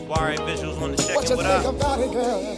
Soiree 0.08 0.38
visuals 0.38 0.82
on 0.82 0.92
the 0.94 0.98
What 1.14 1.30
you 1.30 1.36
what 1.36 1.46
think 1.46 1.66
up? 1.66 1.76
about 1.76 2.00
it, 2.00 2.12
girl? 2.14 2.58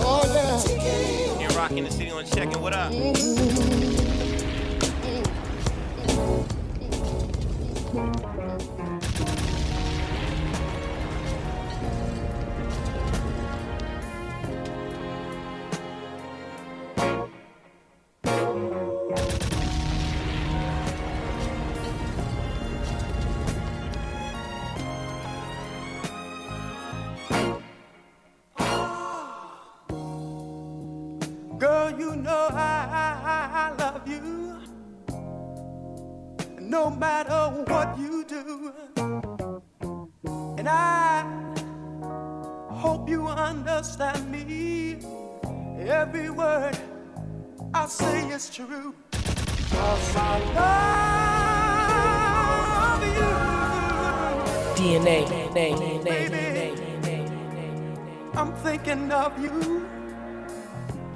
Oh 0.00 0.22
yeah. 0.34 1.38
Here 1.38 1.48
rocking 1.56 1.84
the 1.84 1.90
city 1.90 2.10
on 2.10 2.26
checking 2.26 2.60
what 2.60 2.74
up? 2.74 2.92
one 2.92 3.83
true. 48.54 48.94
Cause 49.10 50.16
I 50.16 50.38
love 52.94 53.02
you. 53.18 53.32
DNA. 54.78 55.18
I'm 58.34 58.52
thinking 58.54 59.10
of 59.10 59.36
you. 59.42 59.88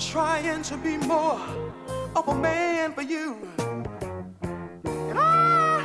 Trying 0.00 0.62
to 0.62 0.76
be 0.78 0.96
more 0.96 1.40
of 2.16 2.26
a 2.26 2.34
man 2.34 2.92
for 2.92 3.02
you. 3.02 3.36
And 4.84 5.16
I 5.16 5.80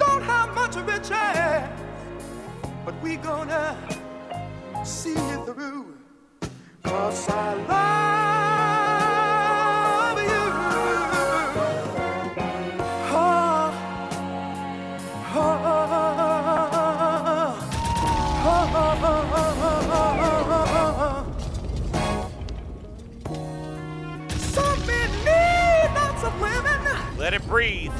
don't 0.00 0.22
have 0.22 0.52
much 0.56 0.74
but 2.84 2.94
we 3.04 3.14
gonna 3.16 3.76
see 4.84 5.14
it 5.14 5.46
through. 5.46 5.94
Cause 6.82 7.28
I 7.28 7.54
love 7.68 8.11
Let 27.32 27.40
it 27.40 27.48
breathe. 27.48 27.92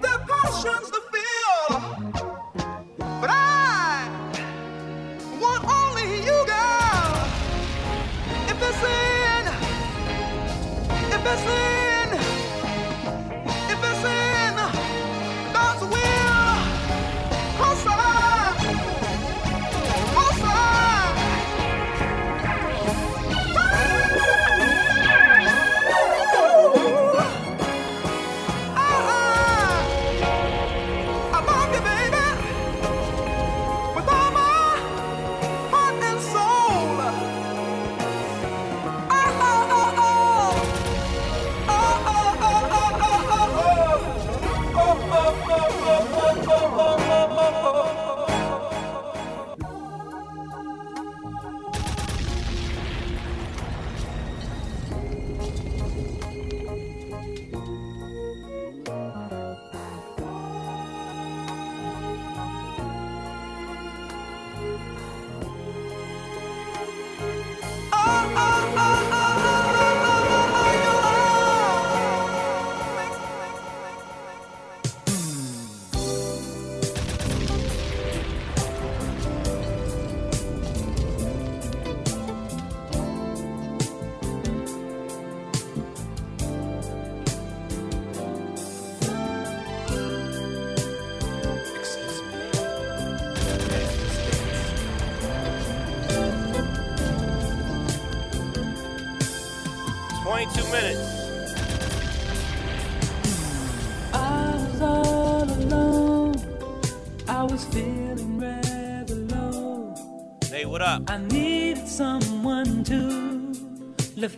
The 0.00 0.20
passions 0.26 0.90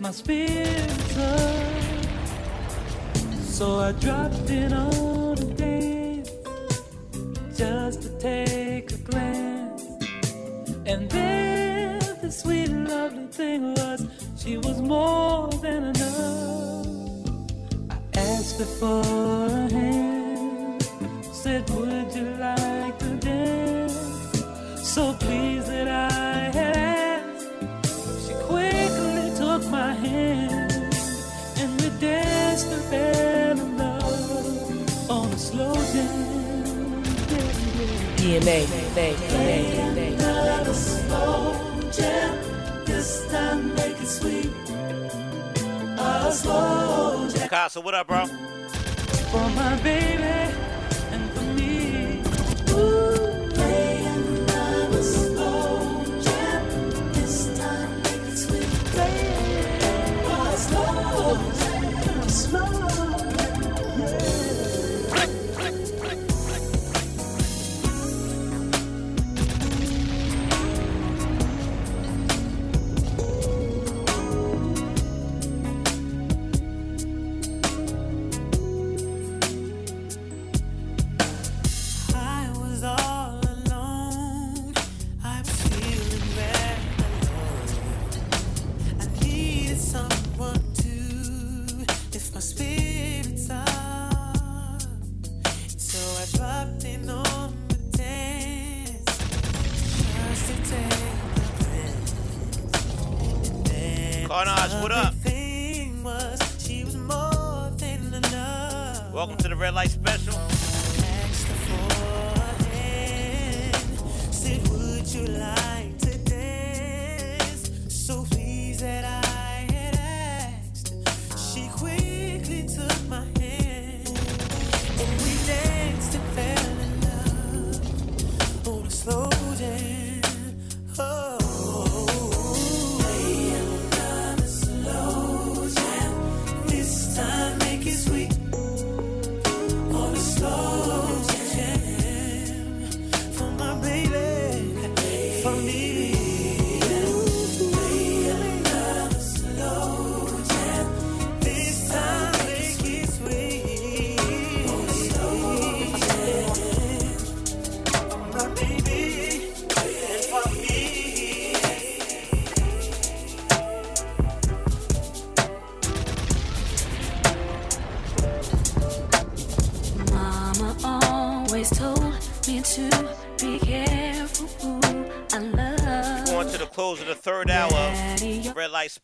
must 0.06 0.24
be 0.24 0.75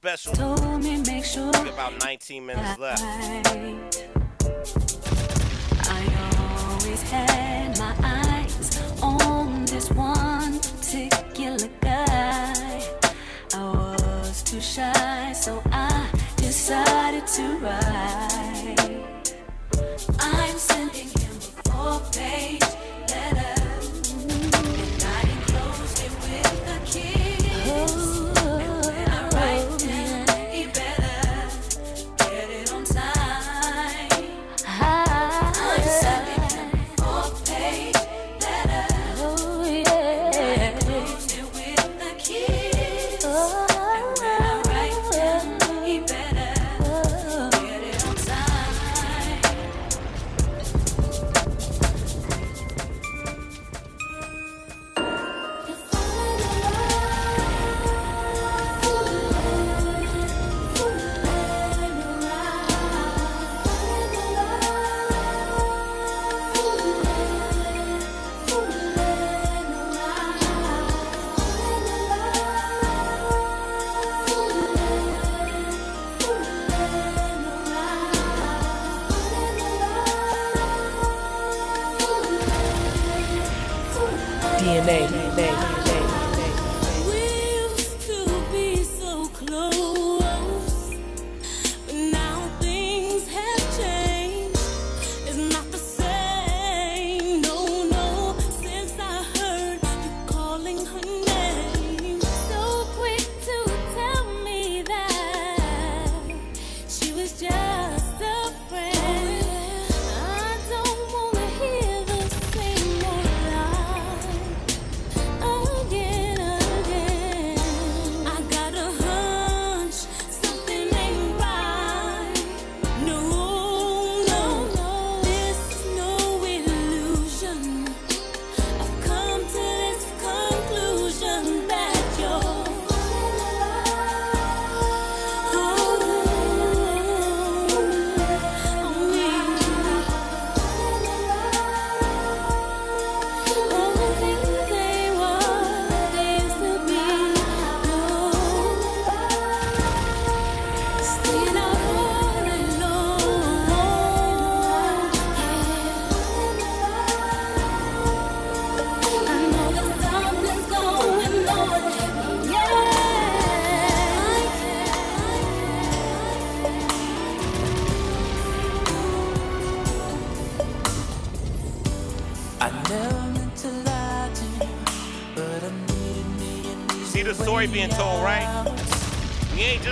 special. 0.03 0.33
Told 0.35 0.83
me 0.83 1.01
make 1.07 1.25
sure 1.25 1.49
about 1.51 1.93
19 2.03 2.45
minutes 2.45 2.77
left. 2.81 3.03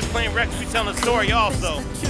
just 0.00 0.12
playing 0.12 0.32
Rex, 0.32 0.58
we 0.58 0.64
telling 0.66 0.94
a 0.94 0.98
story 0.98 1.32
also. 1.32 2.09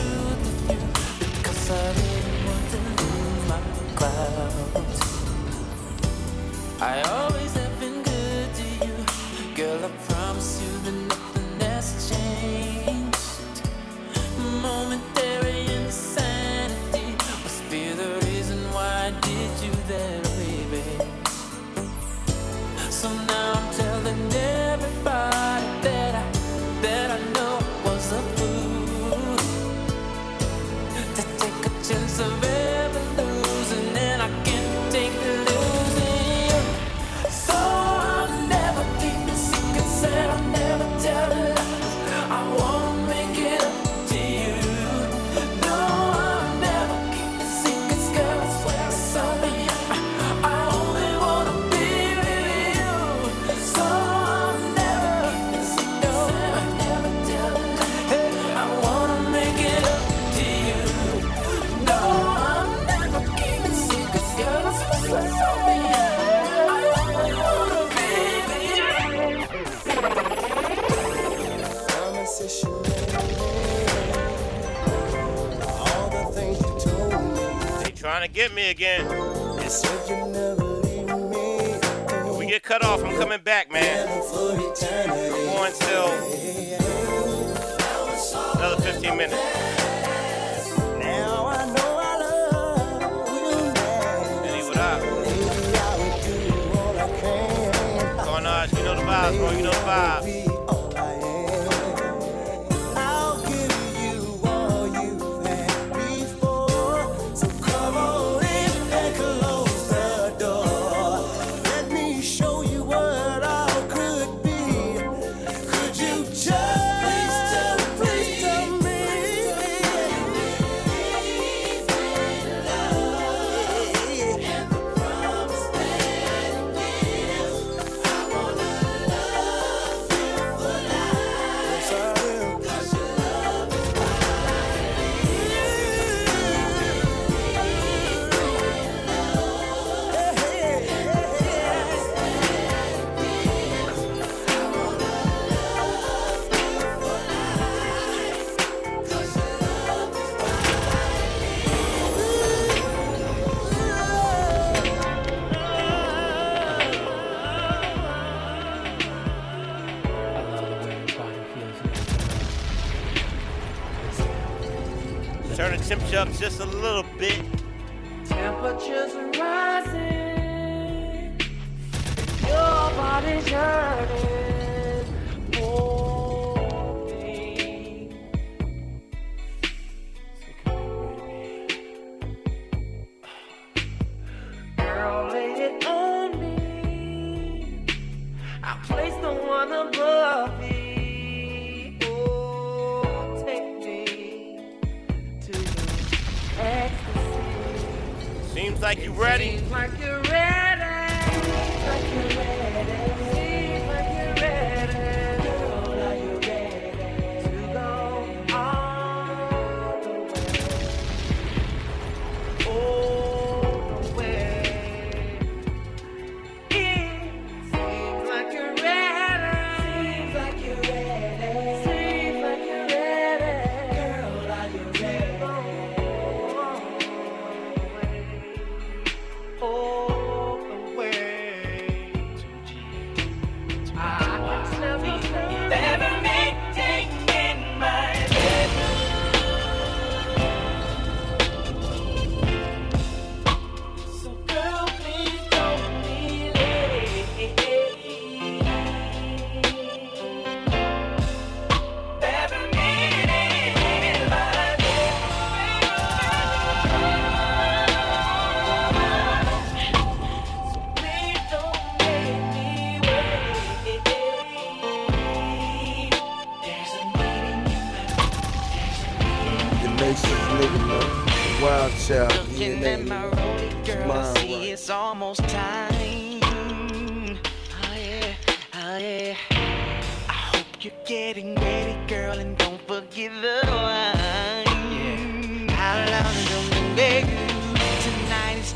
up 166.21 166.31
just 166.33 166.60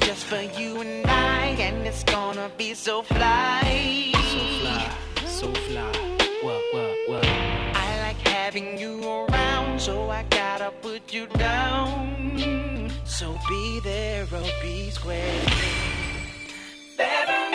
just 0.04 0.26
for 0.26 0.40
you 0.60 0.80
and 0.82 1.06
I, 1.06 1.46
and 1.58 1.86
it's 1.86 2.04
gonna 2.04 2.50
be 2.58 2.74
so 2.74 3.02
fly. 3.02 4.12
So 4.12 4.28
fly, 4.60 4.96
so 5.26 5.52
fly. 5.66 5.92
What, 6.42 6.62
what, 6.74 6.94
what? 7.08 7.24
I 7.26 8.00
like 8.06 8.20
having 8.28 8.76
you 8.78 9.02
around, 9.02 9.80
so 9.80 10.10
I 10.10 10.22
gotta 10.24 10.70
put 10.82 11.12
you 11.12 11.26
down. 11.26 12.90
So 13.04 13.38
be 13.48 13.80
there, 13.80 14.24
or 14.24 14.44
be 14.62 14.90
square. 14.90 15.40
Baby. 16.98 17.53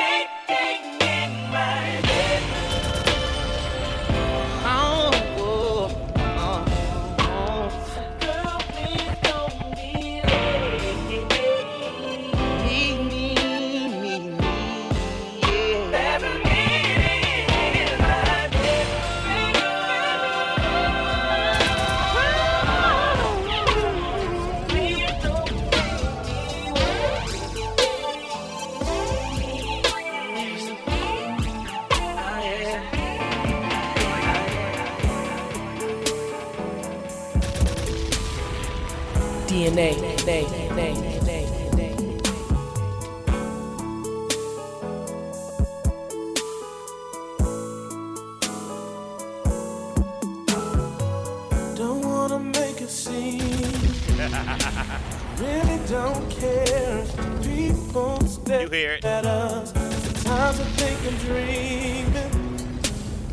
been 61.03 61.15
dreaming. 61.17 62.59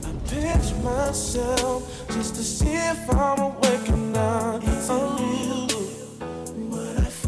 I 0.05 0.13
pinch 0.29 0.73
myself 0.83 2.07
just 2.09 2.35
to 2.37 2.43
see 2.43 2.75
if 2.75 3.11
I'm 3.11 3.41
awake 3.41 3.89
or 3.89 3.97
not. 3.97 4.63
Oh. 4.89 5.67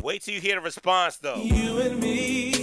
Wait 0.02 0.22
till 0.22 0.34
you 0.34 0.40
hear 0.40 0.54
the 0.54 0.60
response, 0.60 1.16
though. 1.16 1.36
You 1.36 1.80
and 1.80 2.00
me. 2.00 2.57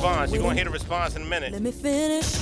Response. 0.00 0.32
You're 0.32 0.42
gonna 0.42 0.54
hear 0.54 0.64
the 0.64 0.70
response 0.70 1.16
in 1.16 1.22
a 1.22 1.26
minute. 1.26 1.52
Let 1.52 1.62
me 1.62 1.72
finish. 1.72 2.32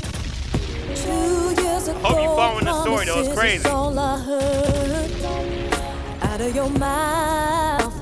Two 0.94 1.54
years 1.62 1.88
ago, 1.88 1.98
Hope 1.98 2.22
you 2.22 2.28
following 2.36 2.64
the 2.64 2.82
story, 2.82 3.06
though. 3.06 3.20
It's 3.20 3.34
crazy. 3.38 3.68
all 3.68 3.98
I 3.98 4.18
heard 4.18 5.12
out 6.22 6.40
of 6.40 6.54
your 6.54 6.70
mouth. 6.70 7.94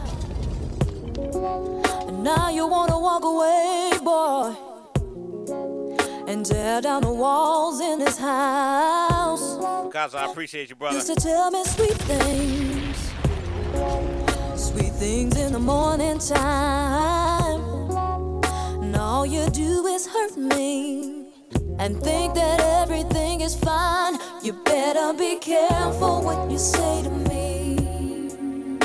And 2.08 2.22
now 2.22 2.50
you 2.50 2.66
wanna 2.66 2.98
walk 2.98 3.24
away, 3.24 3.92
boy, 4.04 4.54
and 6.30 6.44
tear 6.44 6.80
down 6.82 7.02
the 7.02 7.12
walls 7.12 7.80
in 7.80 7.98
this 7.98 8.18
house. 8.18 9.56
Guys, 9.92 10.14
I 10.14 10.26
appreciate 10.30 10.68
you, 10.68 10.76
brother. 10.76 10.96
Used 10.96 11.08
to 11.08 11.14
tell 11.16 11.50
me 11.50 11.64
sweet 11.64 11.96
things, 12.10 13.12
sweet 14.54 14.92
things 14.92 15.36
in 15.38 15.52
the 15.52 15.58
morning 15.58 16.18
time. 16.18 17.55
All 19.16 19.24
you 19.24 19.48
do 19.48 19.86
is 19.86 20.06
hurt 20.06 20.36
me 20.36 21.24
and 21.78 21.98
think 22.02 22.34
that 22.34 22.60
everything 22.60 23.40
is 23.40 23.54
fine. 23.56 24.18
You 24.42 24.52
better 24.52 25.14
be 25.14 25.38
careful 25.38 26.20
what 26.20 26.50
you 26.50 26.58
say 26.58 27.02
to 27.02 27.08
me, 27.30 28.78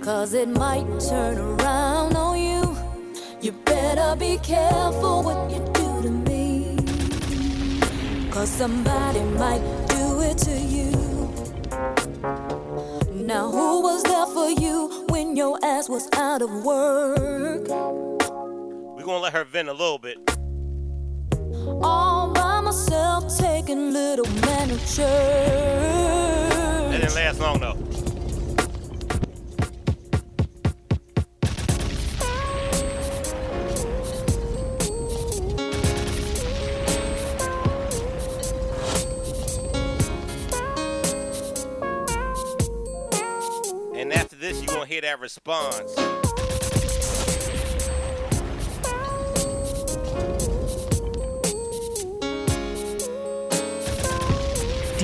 cause 0.00 0.34
it 0.34 0.48
might 0.48 0.88
turn 0.98 1.38
around 1.38 2.16
on 2.16 2.36
you. 2.36 2.76
You 3.40 3.52
better 3.64 4.16
be 4.16 4.38
careful 4.38 5.22
what 5.22 5.52
you 5.52 5.60
do 5.80 6.02
to 6.02 6.10
me, 6.10 6.78
cause 8.32 8.50
somebody 8.50 9.20
might 9.38 9.62
do 9.86 10.20
it 10.20 10.36
to 10.48 10.56
you. 10.76 10.90
Now, 13.24 13.52
who 13.52 13.82
was 13.82 14.02
there 14.02 14.26
for 14.26 14.50
you 14.50 15.06
when 15.10 15.36
your 15.36 15.60
ass 15.62 15.88
was 15.88 16.08
out 16.12 16.42
of 16.42 16.50
work? 16.64 18.05
We're 19.06 19.12
gonna 19.12 19.22
let 19.22 19.34
her 19.34 19.44
vent 19.44 19.68
a 19.68 19.72
little 19.72 19.98
bit. 19.98 20.18
All 21.80 22.32
by 22.32 22.60
myself, 22.60 23.38
taking 23.38 23.92
little 23.92 24.26
man 24.40 24.66
to 24.66 24.78
church. 24.78 24.96
That 26.50 26.90
didn't 26.90 27.14
last 27.14 27.38
long 27.38 27.60
though. 27.60 27.76
And 43.96 44.12
after 44.12 44.34
this, 44.34 44.60
you're 44.60 44.74
gonna 44.74 44.86
hear 44.86 45.02
that 45.02 45.20
response. 45.20 46.25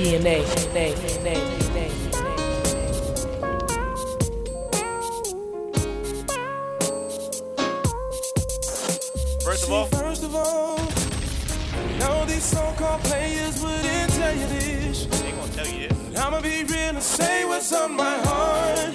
DNA, 0.03 0.43
DNA, 0.43 0.93
DNA, 0.95 1.35
DNA. 1.59 1.87
First 9.43 9.63
of 9.63 9.71
all, 9.71 9.85
First 9.85 10.23
of 10.23 10.35
all, 10.35 10.77
I 10.77 11.97
know 11.99 12.25
these 12.25 12.43
so-called 12.43 13.01
players 13.03 13.63
wouldn't 13.63 14.11
tell 14.11 14.35
you 14.35 14.47
this. 14.47 15.05
they 15.05 15.31
gonna 15.31 15.51
tell 15.53 15.67
you 15.67 15.87
this. 15.87 15.97
But 15.97 16.19
I'ma 16.19 16.41
be 16.41 16.65
real 16.65 16.95
and 16.95 17.01
say 17.01 17.45
what's 17.45 17.71
on 17.71 17.95
my 17.95 18.17
heart. 18.25 18.93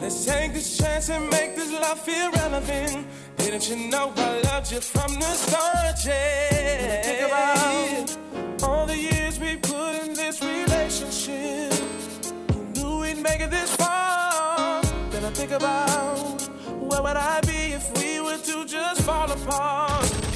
Let's 0.00 0.24
take 0.24 0.54
this 0.54 0.78
chance 0.78 1.10
and 1.10 1.28
make 1.28 1.56
this 1.56 1.72
love 1.72 1.98
feel 1.98 2.30
relevant. 2.30 3.04
Didn't 3.38 3.68
you 3.68 3.88
know 3.88 4.12
I 4.16 4.42
loved 4.42 4.70
you 4.70 4.80
from 4.80 5.14
the 5.14 5.32
start? 5.34 5.96
Yeah. 6.06 7.02
Think 7.02 7.26
about 7.26 8.27
all 8.62 8.86
the 8.86 8.96
years 8.96 9.38
we 9.38 9.56
put 9.56 9.94
in 10.04 10.14
this 10.14 10.42
relationship. 10.42 11.72
Who 12.52 12.64
knew 12.74 13.00
we'd 13.00 13.22
make 13.22 13.40
it 13.40 13.50
this 13.50 13.74
far? 13.76 14.82
Then 15.10 15.24
I 15.24 15.30
think 15.30 15.52
about 15.52 16.40
where 16.80 17.02
would 17.02 17.16
I 17.16 17.40
be 17.42 17.74
if 17.78 17.86
we 17.98 18.20
were 18.20 18.38
to 18.38 18.64
just 18.66 19.02
fall 19.02 19.30
apart? 19.30 20.27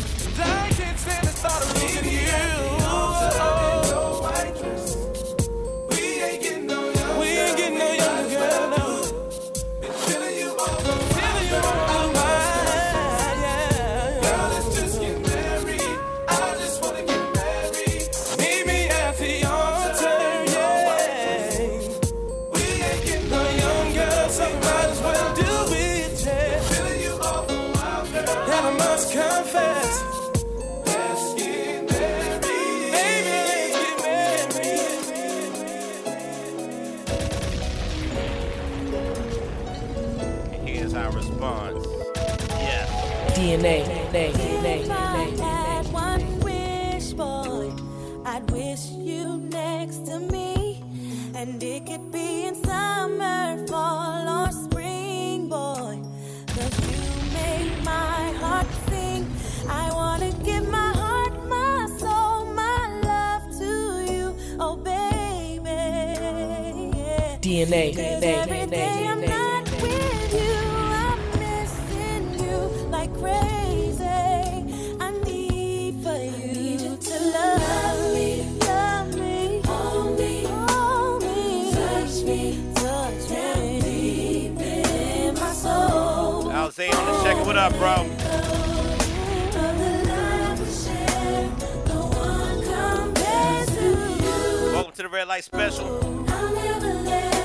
Love 90.09 90.59
we 90.59 90.73
share, 90.73 91.51
no 91.87 92.01
one 92.07 92.63
compares 92.65 93.69
to 93.69 93.85
you. 94.23 94.73
Welcome 94.73 94.93
to 94.95 95.03
the 95.03 95.09
Red 95.11 95.29
Light 95.29 95.45
Special. 95.45 96.12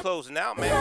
Closing 0.08 0.38
out, 0.38 0.58
man. 0.58 0.72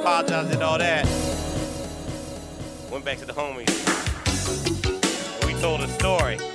Apologized 0.00 0.52
and 0.52 0.62
all 0.62 0.78
that, 0.78 1.04
went 2.90 3.04
back 3.04 3.18
to 3.18 3.26
the 3.26 3.32
homies. 3.32 3.66
We 5.46 5.54
told 5.60 5.80
a 5.80 5.88
story. 5.88 6.49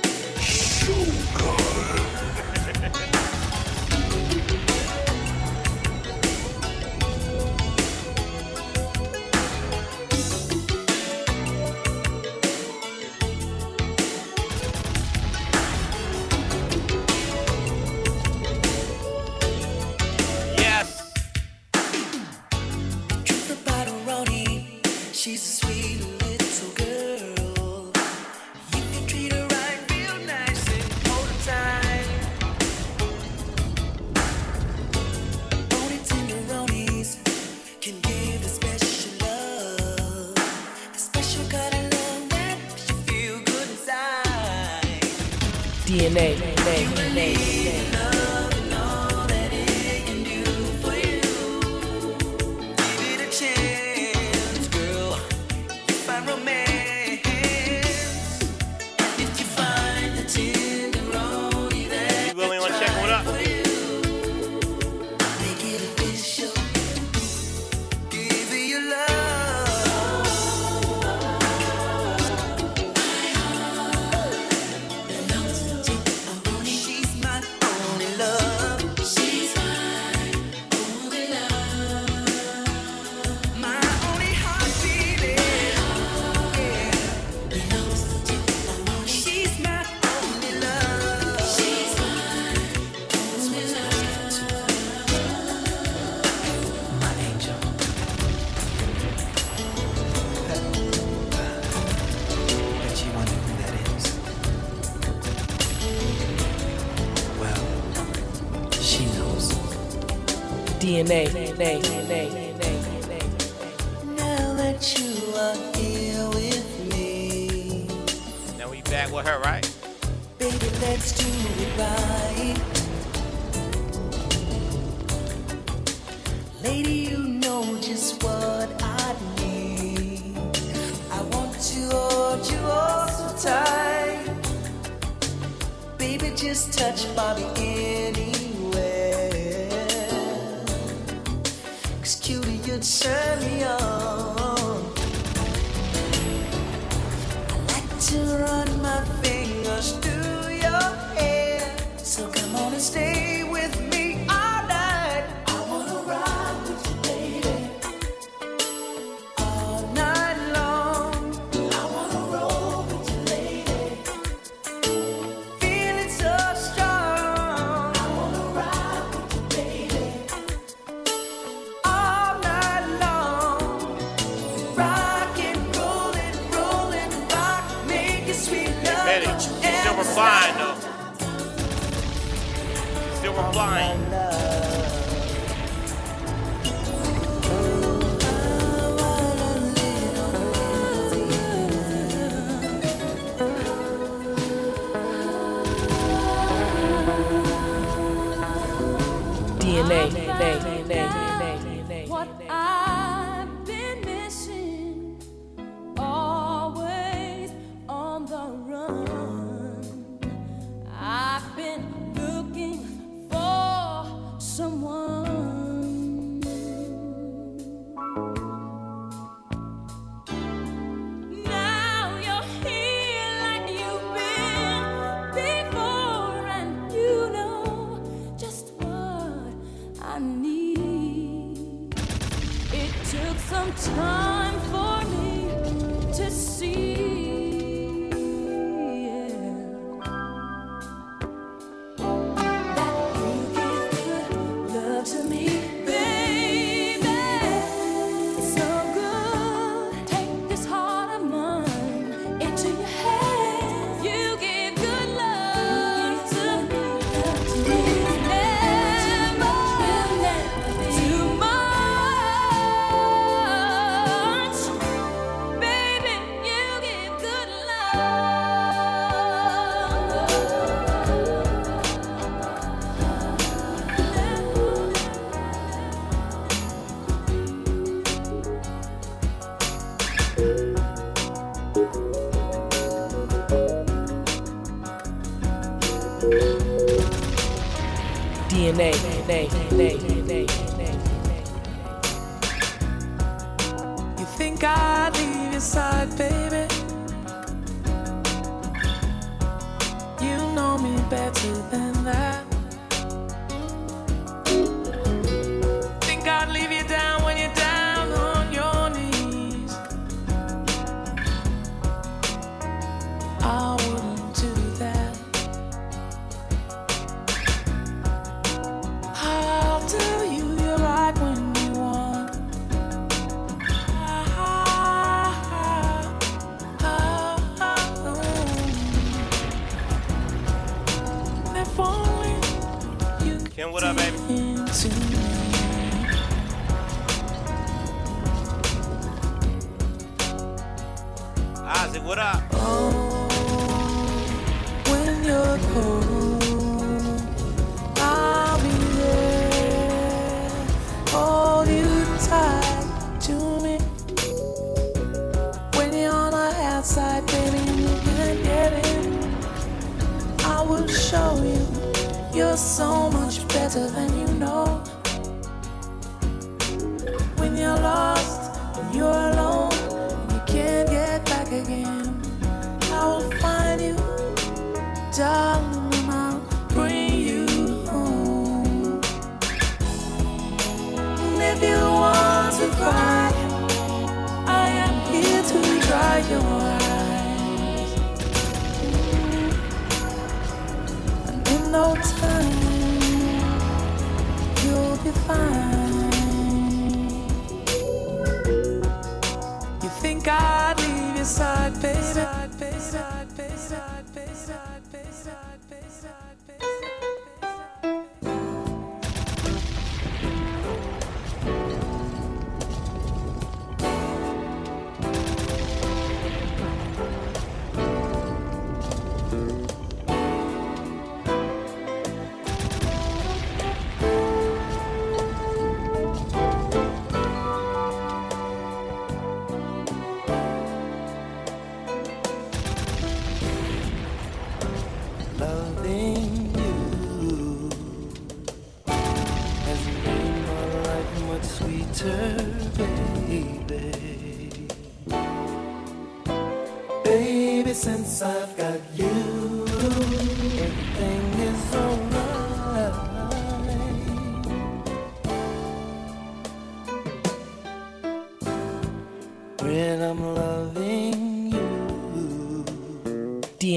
DNA, 46.08 47.55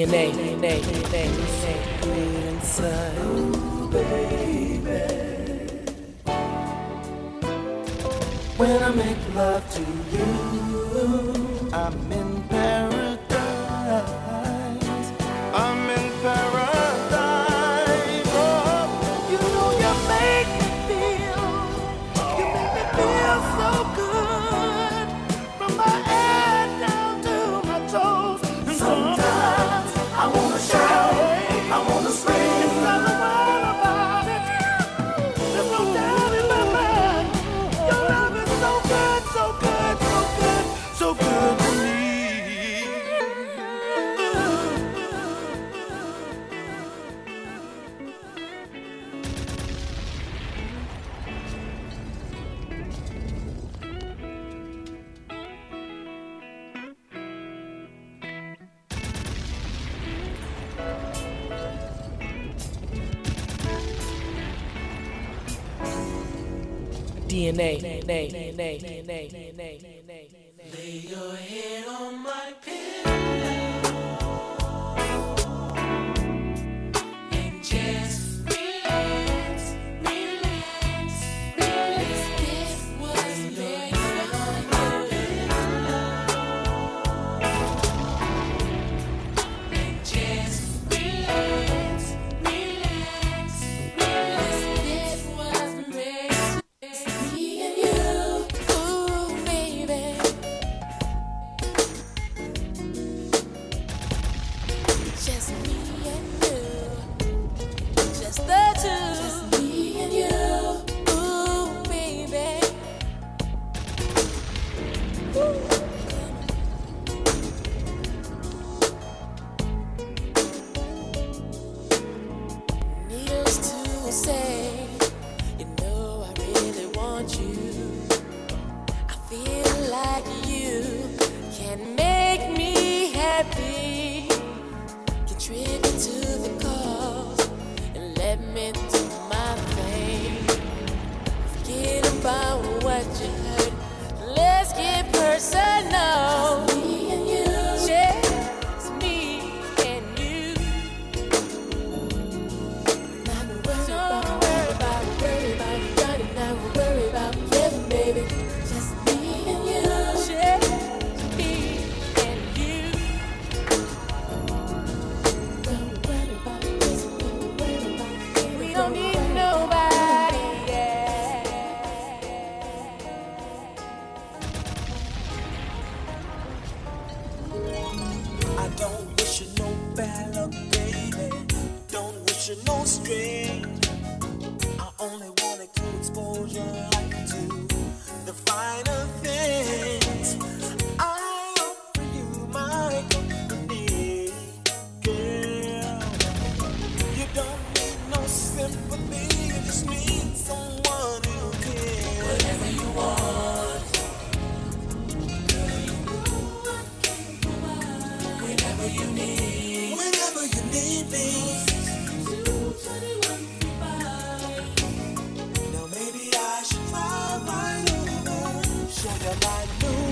DNA, 0.10 0.32
DNA, 0.32 0.82
DNA, 0.82 0.99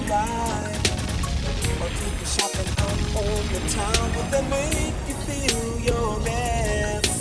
ride, 0.10 0.78
or 1.82 1.90
take 1.90 2.20
you 2.20 2.26
shopping 2.26 2.70
out 2.84 3.00
on 3.24 3.42
the 3.54 3.62
town, 3.70 4.12
but 4.16 4.32
then 4.32 4.50
make 4.50 4.96
you 5.08 5.16
feel 5.28 5.80
your 5.80 6.20
best. 6.22 7.12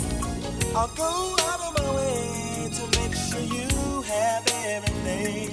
I'll 0.75 0.87
go 0.95 1.35
out 1.41 1.61
of 1.67 1.73
my 1.83 1.95
way 1.95 2.69
to 2.77 2.99
make 2.99 3.15
sure 3.15 3.41
you 3.41 4.01
have 4.03 4.43
everything. 4.67 5.49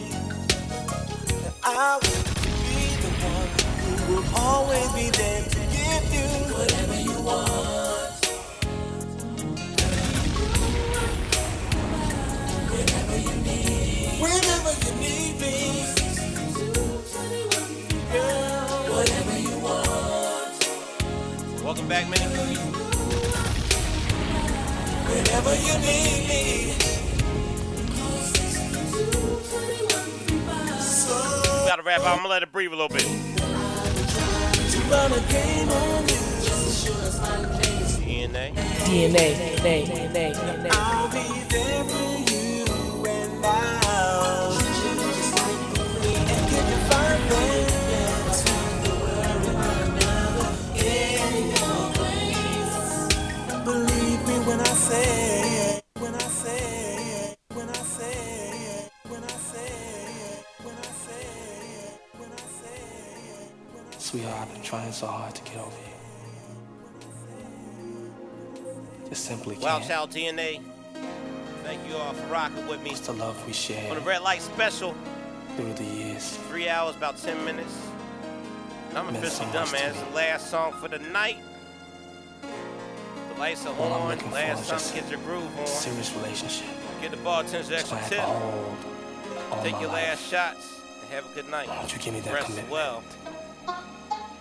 And 1.67 1.79
I 1.79 1.99
will 2.03 2.25
be 2.45 2.97
the 3.05 3.13
one 3.25 3.51
who 3.81 4.15
will 4.15 4.25
always 4.37 4.93
be 4.93 5.11
there 5.11 5.43
to 5.43 5.61
give 5.77 6.05
you 6.15 6.29
whatever 6.55 6.97
you 7.01 7.23
want. 7.23 8.13
Whenever 12.71 13.19
you 13.19 13.37
need, 13.43 14.21
whenever 14.21 14.73
you 14.87 14.93
need 15.01 15.41
me, 15.41 15.94
Welcome 21.75 21.89
back, 21.89 22.09
Minnie. 22.09 22.55
Whenever 25.11 25.55
you 25.57 25.75
need 25.81 26.29
me. 26.29 26.71
So 30.81 31.67
Gotta 31.67 31.83
wrap 31.83 32.03
up. 32.03 32.07
I'm 32.07 32.19
gonna 32.19 32.29
let 32.29 32.45
it 32.45 32.53
breathe 32.53 32.73
a 32.73 32.77
little 32.77 32.89
bit. 32.89 33.03
to 33.03 34.79
run 34.89 35.13
a 35.15 35.21
game 35.33 35.69
on 35.69 36.03
you. 36.07 36.15
DNA. 37.99 38.55
DNA, 38.55 39.13
nay, 39.65 39.85
nay, 39.85 40.09
nay, 40.13 40.33
nay. 40.33 40.71
I'll 40.71 41.09
be 41.09 41.43
there 41.49 41.85
for 41.87 42.31
you 42.31 43.05
and 43.05 43.45
I'll 43.45 44.53
and 46.07 46.51
give 46.51 46.69
you 46.71 47.64
Sweetheart, 64.15 64.43
I've 64.43 64.53
been 64.55 64.63
trying 64.63 64.93
so 64.93 65.07
hard 65.07 65.35
to 65.35 65.43
get 65.43 65.57
over 65.57 65.71
you. 65.71 65.95
Just 69.09 69.25
simply 69.25 69.57
Wow, 69.57 69.79
can't. 69.79 69.89
Child 69.89 70.11
DNA. 70.11 70.61
Thank 71.65 71.89
you 71.89 71.97
all 71.97 72.13
for 72.13 72.27
rocking 72.27 72.67
with 72.69 72.81
me. 72.83 72.91
It's 72.91 73.01
the 73.01 73.13
love 73.15 73.45
we 73.47 73.53
share. 73.53 73.91
On 73.91 73.97
the 73.97 74.03
red 74.03 74.23
light 74.23 74.41
special, 74.43 74.95
through 75.57 75.73
the 75.75 75.85
years. 75.85 76.37
three 76.49 76.69
hours, 76.69 76.95
about 76.95 77.19
10 77.19 77.45
minutes. 77.45 77.75
And 78.91 78.99
I'm 78.99 79.09
officially 79.09 79.47
so 79.47 79.53
done, 79.53 79.73
man. 79.73 79.91
It's 79.91 80.01
the 80.01 80.11
last 80.11 80.49
song 80.49 80.75
for 80.75 80.87
the 80.87 80.99
night. 80.99 81.39
The 83.35 83.41
lights 83.41 83.67
are 83.67 83.75
All 83.77 83.93
I'm 83.93 84.03
on. 84.03 84.31
Last 84.33 84.69
time 84.91 85.01
get 85.01 85.11
your 85.11 85.21
groove 85.21 85.59
on. 85.59 85.67
serious 85.67 86.13
relationship. 86.15 86.67
Get 87.01 87.11
the 87.11 87.17
bartender's 87.19 87.67
So 87.69 87.75
I 87.75 87.79
extra 87.79 87.99
tip. 88.09 88.19
to 88.19 88.25
all 88.25 89.63
Take 89.63 89.73
your 89.81 89.89
life. 89.91 90.09
last 90.09 90.31
shots 90.31 90.81
and 91.03 91.11
have 91.13 91.25
a 91.31 91.35
good 91.35 91.49
night. 91.51 91.69
Why 91.69 91.77
don't 91.77 91.93
you 91.93 91.99
give 91.99 92.15
me 92.15 92.21
that 92.21 92.33
Rest 92.35 92.47
commitment? 92.47 92.71
well. 92.73 93.03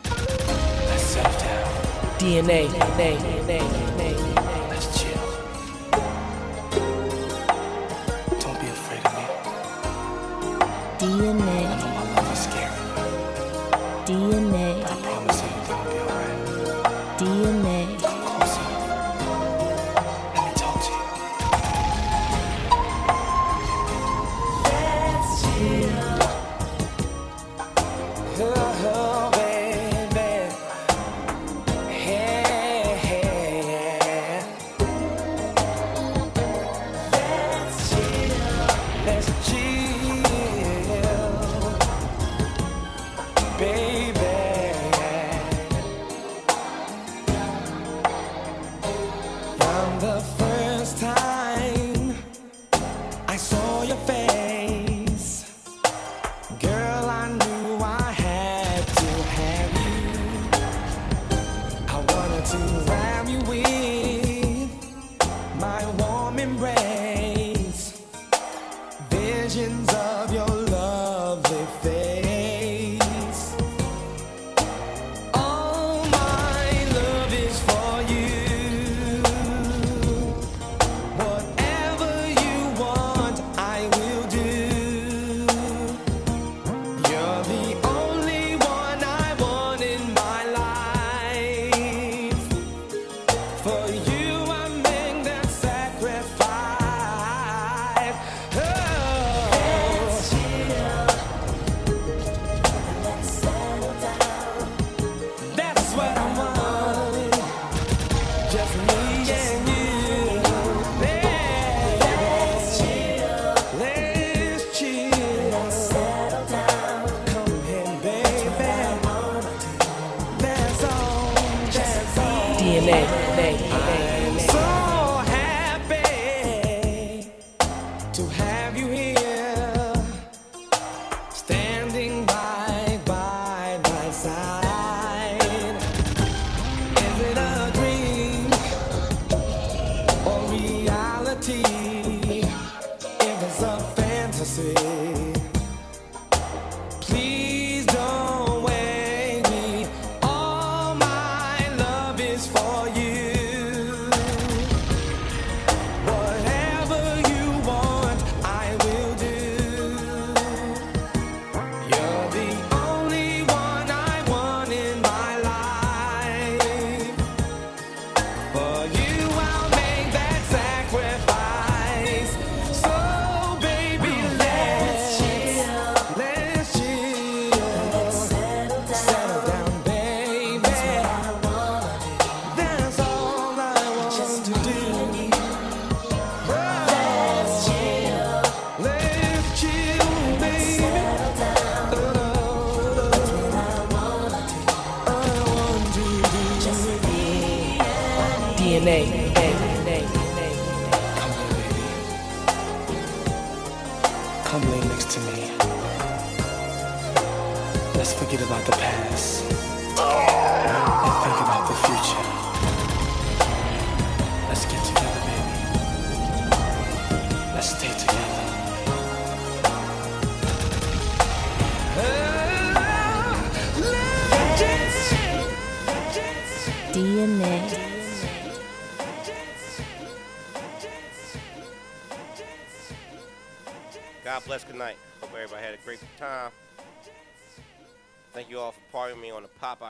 Let's 0.05 1.01
settle 1.01 1.39
down. 1.39 1.73
DNA, 2.19 2.71
nay, 2.97 3.17
nay, 3.17 3.41
nay, 3.47 3.59
nay, 3.97 4.15
nay. 4.15 4.67
Let's 4.69 5.01
chill. 5.01 5.19
Don't 8.39 8.59
be 8.61 8.67
afraid 8.67 9.03
of 9.05 9.13
me. 9.17 9.25
DNA, 10.99 11.82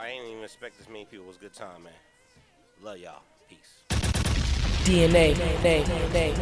I 0.04 0.10
didn't 0.10 0.32
even 0.32 0.44
expect 0.44 0.76
this 0.76 0.86
many 0.86 1.06
people. 1.06 1.24
It 1.24 1.28
was 1.28 1.36
a 1.38 1.40
good 1.40 1.54
time, 1.54 1.82
man. 1.82 1.92
Love 2.82 2.98
y'all. 2.98 3.22
Peace. 3.48 3.84
DNA. 4.84 5.34
DNA. 5.34 5.82
DNA. 5.82 6.33